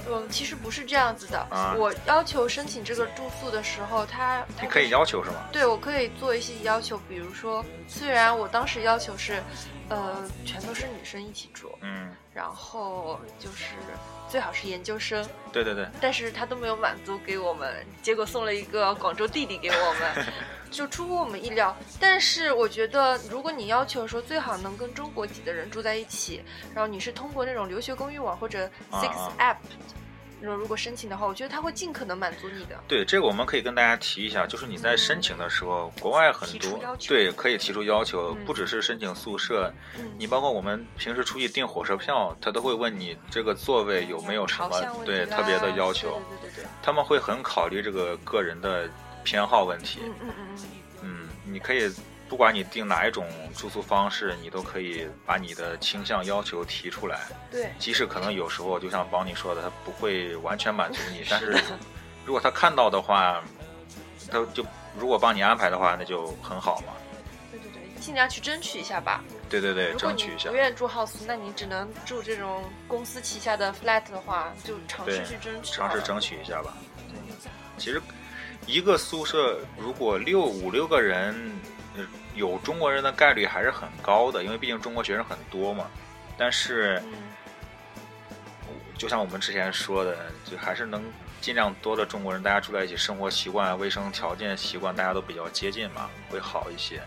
[0.08, 1.40] 嗯，其实不是这样子的。
[1.50, 5.38] 啊我要求申请这个住宿的时候，他他你可以要求是吗？
[5.52, 9.42] 对我可以做一些要求，比如说，虽然我当时要求是，
[9.90, 13.76] 呃，全都是女生一起住，嗯，然后就是
[14.30, 20.26] 最好是研究生，对对对，但是他都没有满足给我们，结果送了一个广州弟弟给我们，
[20.72, 21.76] 就出乎我们意料。
[22.00, 26.42] 但是我觉得，如果你要求说最好能跟中国籍的人住在一起，
[26.74, 29.58] 然后你是通过那种留学公寓网或者啊 Six 啊 App，
[30.42, 32.78] 然后如果申请的话，我觉得他会尽可能满足你的。
[32.88, 44.70] 对这个我们可以跟大家提一下，就是你在申请的时候，国外很多对可以提出要求，嗯不只是申请宿舍，嗯你包括我们平时出去订火车票，他都会问你这个座位有没有什么
[45.06, 48.88] 对特别的要求，对对对，他们会很考虑这个个人的
[49.26, 50.00] 偏好问题。
[50.06, 50.34] 嗯嗯
[51.02, 51.92] 嗯你可以
[52.30, 57.20] 不管你定哪一种住宿方式，你都可以把你的倾向要求提出来。
[57.52, 61.62] 对，即使可能有时候就像邦尼说的，他不会完全满足你， 但是
[62.26, 63.44] 如果他看到的话，
[64.32, 64.66] 他就
[64.98, 66.94] 如果帮你安排的话，那就很好嘛。
[67.52, 69.24] 对对对，尽量去争取一下吧。
[69.48, 70.56] 对对对，争取一下不。
[70.56, 75.74] 愿意住 house，那你只能住这种公司旗下的 flat 的话，就尝试去争取。
[75.74, 76.20] 尝试争。
[76.20, 76.74] 取一下吧。
[77.08, 78.02] 对，其实
[78.66, 81.36] 一个宿舍如果六五六个人，
[81.96, 85.86] 呃有中国人的概率还是很高的，因为毕竟中国学生很多嘛。
[86.38, 87.14] 但是嗯，
[88.98, 91.04] 就像我们之前说的，就还是能
[91.40, 97.02] 尽量多的中国人，大家住在一起，生活习惯、卫生条件、习惯大家都比较接近嘛，会好一些。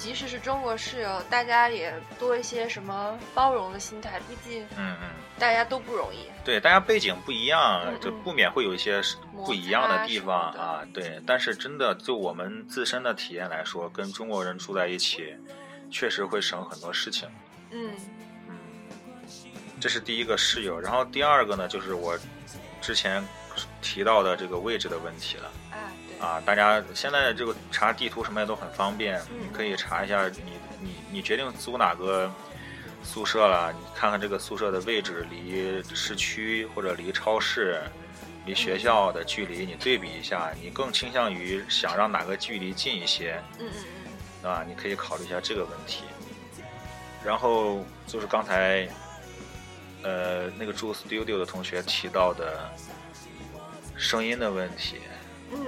[0.00, 6.24] 即使是中国室友，大家也多一些什么包容的心态，毕竟嗯嗯，大家都不容易。
[6.42, 9.02] 对，大家背景不一样嗯，就嗯不免会有一些
[9.44, 10.80] 不一样的地方啊。
[10.94, 15.36] 对，但是真的就我们自身的体验来说，跟中国人住在一起，
[15.90, 17.28] 确实会省很多事情。
[17.70, 17.92] 嗯
[18.48, 18.56] 嗯，
[19.78, 22.18] 这是第一个室友，然后第二个呢，就是我
[22.80, 23.22] 之前
[23.82, 25.50] 提到的这个位置的问题了。
[26.20, 32.30] 啊，大家现在这个查地图什么也都很方便，嗯你可以查一下你你你决定租哪个
[33.02, 37.80] 宿舍了，你看看这个宿舍的位置离市区或者离超市、
[38.44, 43.84] 离学校的距离，你对比一下，你更倾向于想让哪个距离近一些嗯嗯
[44.42, 44.64] 嗯，啊？
[44.68, 46.04] 你可以考虑一下这个问题。
[47.24, 48.88] 然后就是刚才
[50.02, 52.70] 呃那个住 studio 的同学提到的
[53.96, 54.96] 声音的问题。
[55.52, 55.58] 嗯，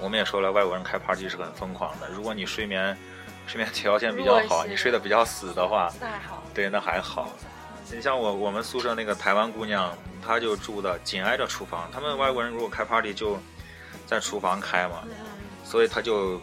[0.00, 2.08] 我们也说了，外国人开 party 是很疯狂的。
[2.08, 2.96] 如果你睡眠
[3.46, 6.42] 睡眠条件比较好，你睡得比较死的话，那还好。
[6.54, 7.30] 对，那还好。
[7.90, 11.90] 你像我我们宿舍那个台湾姑娘，她就住的紧挨着厨房。
[11.90, 13.38] 他们外国人如果开 party 就
[14.06, 15.02] 在厨房开嘛，
[15.64, 16.40] 所以她就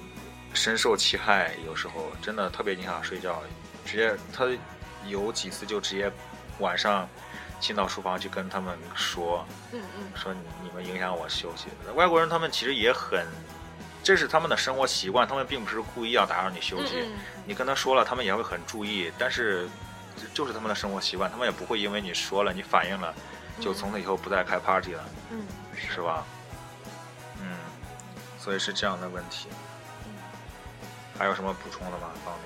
[0.53, 1.51] 深受其害。
[1.65, 3.41] 有时候真的特别影响睡觉，
[3.85, 4.45] 直接她
[5.07, 6.11] 有几次就直接
[6.57, 7.07] 晚上
[7.66, 11.66] 进到书房去跟他们说，嗯嗯说你你们影响我休息。
[11.95, 13.26] 外国人他们其实也很，
[14.03, 16.99] 这是他们的生活习惯，他们并不是故意要打扰你休息。
[16.99, 19.68] 嗯嗯你跟他说了，他们也会很注意，但是
[20.16, 23.11] 这就是他们的生活习惯，他们也不会因为你说了，你反应了，
[23.59, 26.24] 就从此以后不再开 party 了，嗯，是吧？
[27.41, 27.57] 嗯，
[28.38, 29.49] 所以是这样的问题。
[31.18, 32.11] 还有什么补充的吗？
[32.24, 32.45] 方面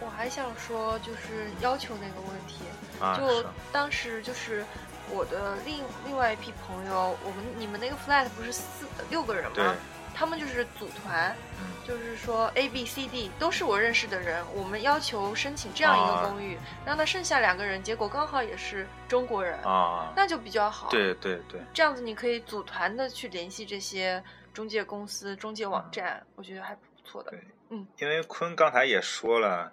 [0.00, 2.64] 我还想说，就是要求那个问题，
[3.00, 4.64] 啊，就当时就是
[5.10, 9.74] 我的另另外一批朋友，我们你们那个 flat 不是四六个人吗？
[10.12, 24.22] 他们就是组团，嗯就是说 A、B、C、D 都是我认识的人，我们要求申请这样一啊个公寓，让他剩下两个人，结果刚好也是中国人，啊，那就比较好。，对对对，这样子你可以组团的去联系这些
[24.52, 27.30] 中介公司、中介网站，我觉得还不错的。
[27.30, 27.40] 对
[27.70, 29.72] 嗯，因为坤刚才也说了，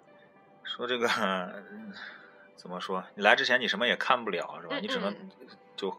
[0.76, 1.92] 说这个嗯
[2.56, 3.02] 怎么说？
[3.14, 4.76] 你来之前你什么也看不了，是吧？
[4.76, 5.30] 嗯你只能嗯
[5.76, 5.96] 就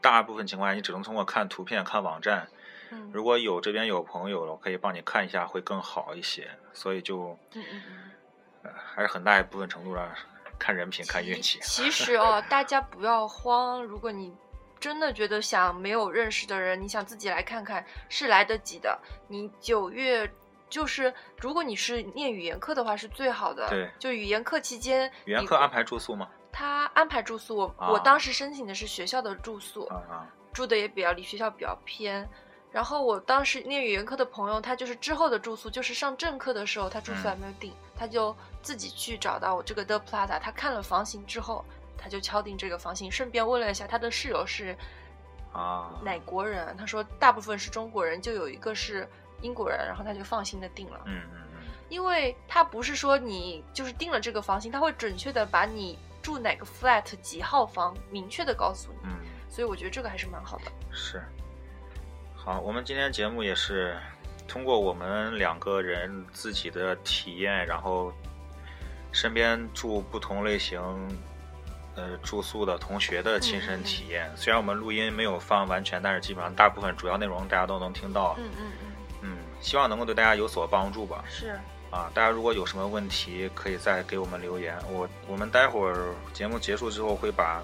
[0.00, 2.48] 大部分情况下，你只能通过看图片、看网站。
[2.90, 6.50] 嗯如果有这边有朋友了，我可以帮你看一下，会更好一些。
[6.72, 8.10] 所以就嗯嗯嗯。
[8.64, 10.08] 呃还是很大一部分程度上
[10.58, 11.58] 看人品、看运气。
[11.62, 14.32] 其实哦，大家不要慌，如果你
[14.78, 19.00] 真的觉得想没有认识的人，你想自己来看看，是来得及的。
[19.28, 20.30] 你九月
[20.72, 23.68] 就是，如果你是念语言课的话，是最好的。
[23.68, 26.26] 对就语言课期间，你语言课安排住宿吗？
[26.50, 29.86] 他安排住宿，我、啊我当时申请的是学校的住宿，
[30.50, 32.26] 住的也比较离学校比较偏。
[32.70, 41.62] 然后我当时念语言课的朋友，他就是之后的住宿，就是上正课的时候，他住宿还没有定，他就自己去找到我这个 The Plaza，他看了房型之后，
[41.98, 44.74] 他就敲定这个房型，顺便问了一下他的室友是
[45.52, 49.06] 啊，哪国人，他说大部分是中国人，就有一个是
[49.42, 51.00] 英国人，然后他就放心的定了。
[51.04, 59.10] 嗯嗯嗯，因为他不是说你就是定了这个房型，他会准确的把你住哪个 flat 几号房明确的告诉你，嗯，
[59.48, 60.72] 所以我觉得这个还是蛮好的。
[60.90, 61.22] 是。
[62.34, 63.96] 好，我们今天节目也是
[64.48, 68.12] 通过我们两个人自己的体验，然后
[69.12, 70.80] 身边住不同类型
[71.94, 74.28] 呃住宿的同学的亲身体验。
[74.36, 78.34] 虽然我们录音没有放完全，但是基本上大部分主要内容大家都能听到。
[78.38, 78.91] 嗯嗯嗯，嗯，
[79.62, 81.24] 希望能够对大家有所帮助吧。
[81.30, 81.58] 是，
[81.90, 84.76] 啊，大家如果有什么问题，可以再给我们留言。
[84.90, 87.62] 我我们待会儿节目结束之后会把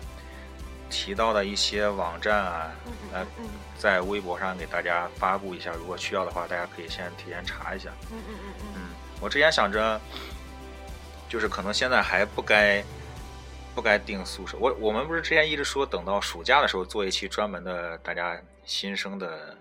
[0.89, 5.73] 提到的一些网站啊，嗯呃嗯，嗯在微博上给大家发布一下。
[5.73, 7.91] 如果需要的话，大家可以先提前查一下。
[8.11, 8.81] 嗯嗯嗯嗯嗯，
[9.21, 10.01] 我之前想着，
[11.29, 12.83] 就是可能现在还不该
[13.75, 14.57] 不该订宿舍。
[14.59, 19.57] 我我们不是之前一直说等到暑假的时候做一期专门的大家新生的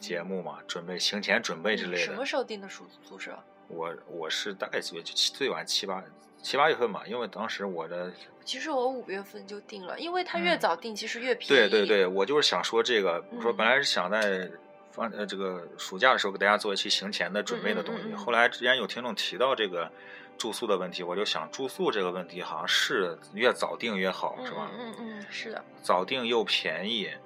[0.00, 2.24] 节目嘛，准备行前准备之类的什么。
[2.26, 3.38] 时候订的宿宿舍？
[3.68, 5.02] 我我是大概几月？
[5.02, 6.02] 就七最晚七八
[6.42, 8.12] 七八月份嘛，因为当时我的
[8.44, 11.48] 其实我五月份就定了，因为他越嗯早订其实越便宜。
[11.48, 14.50] 对对对，我就是想说这个，我说嗯本来是想在
[14.90, 19.88] 放呃这个暑假的时候给大家做一期行前的准备的东西，后来之前有听众提到这个
[20.36, 24.70] 住宿的问题，我就想住宿这个问题好像是越早定越好，嗯是吧？
[24.76, 27.20] 嗯嗯嗯，是的，早定又便宜嗯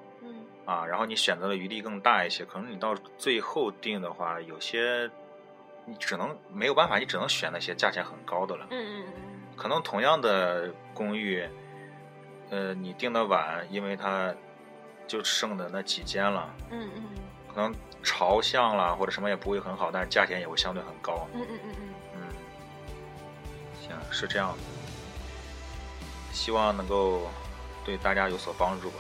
[0.64, 5.10] 啊，然后你选择的余地更大一些，可能你到最后定的话，有些
[5.84, 8.66] 你只能没有办法，你只能选那些价钱很高的了。
[8.70, 9.22] 嗯嗯嗯
[9.56, 11.46] 可能同样的公寓，
[12.50, 14.34] 呃，你订的晚，因为它
[15.06, 17.22] 就剩的那几间了，嗯嗯嗯
[17.54, 21.28] 可能朝向啦或者什么也不会很好，但是价钱也会相对很高。
[21.34, 22.20] 嗯嗯嗯嗯，嗯，
[23.80, 24.58] 行，是这样的，
[26.32, 27.28] 希望能够
[27.84, 28.96] 对大家有所帮助吧。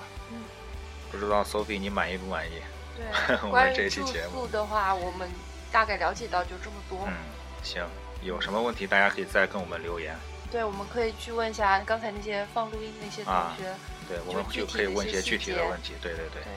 [1.14, 2.62] 嗯，不知道 Sophie 你满意不满意？
[2.96, 3.36] 对。
[3.48, 5.28] 我们这期节目宿的话，我们
[5.70, 7.06] 大概了解到就这么多。
[7.06, 7.14] 嗯，
[7.62, 7.86] 行，
[8.22, 10.16] 有什么问题大家可以再跟我们留言，
[10.50, 13.64] 对，我们可以去问一下刚才那些放录音那些同啊学。
[14.08, 15.94] 对我们就可以问一些具体的问题。
[16.02, 16.52] 对对对，对，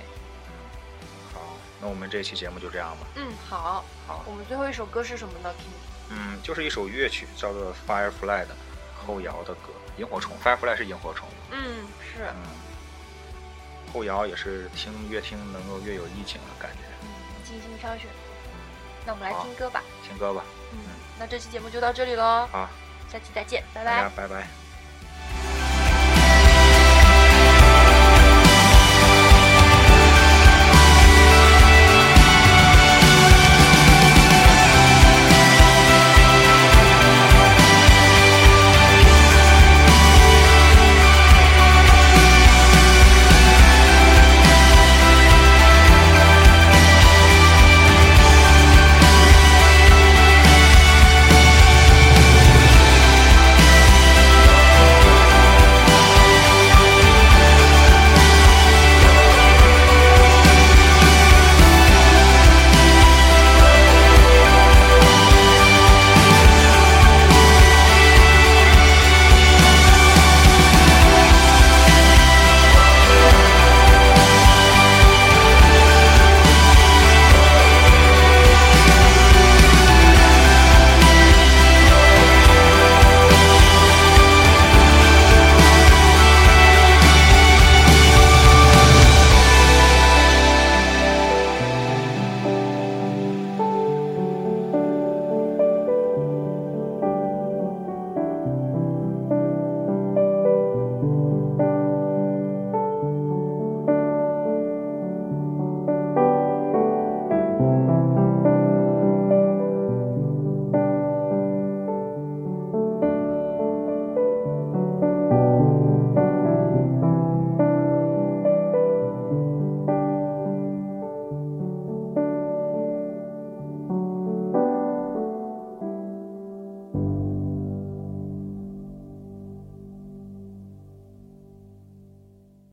[0.50, 0.54] 嗯，
[1.34, 1.40] 好，
[1.82, 3.08] 那我们这期节目就这样吧。
[3.16, 3.86] 嗯，好。
[4.06, 6.10] 好我，们最后一首歌是什么呢？King？
[6.10, 8.56] 嗯，就是一首乐曲，叫做《Firefly》的
[9.06, 10.36] 后摇的歌，萤火虫。
[10.44, 12.24] Firefly 是萤火虫，嗯，是。
[12.24, 12.44] 嗯，
[13.94, 16.84] 后摇也是听越听能够越有意境的感觉。
[17.02, 17.08] 嗯，
[17.44, 18.08] 精心挑选。
[18.46, 18.52] 嗯，
[19.06, 19.84] 那我们来听歌吧。
[20.08, 20.44] 听歌吧。
[20.72, 20.80] 嗯，
[21.20, 22.70] 那这期节目就到这里喽，好，
[23.12, 24.10] 下期再见，拜拜大家。
[24.16, 24.67] 拜拜。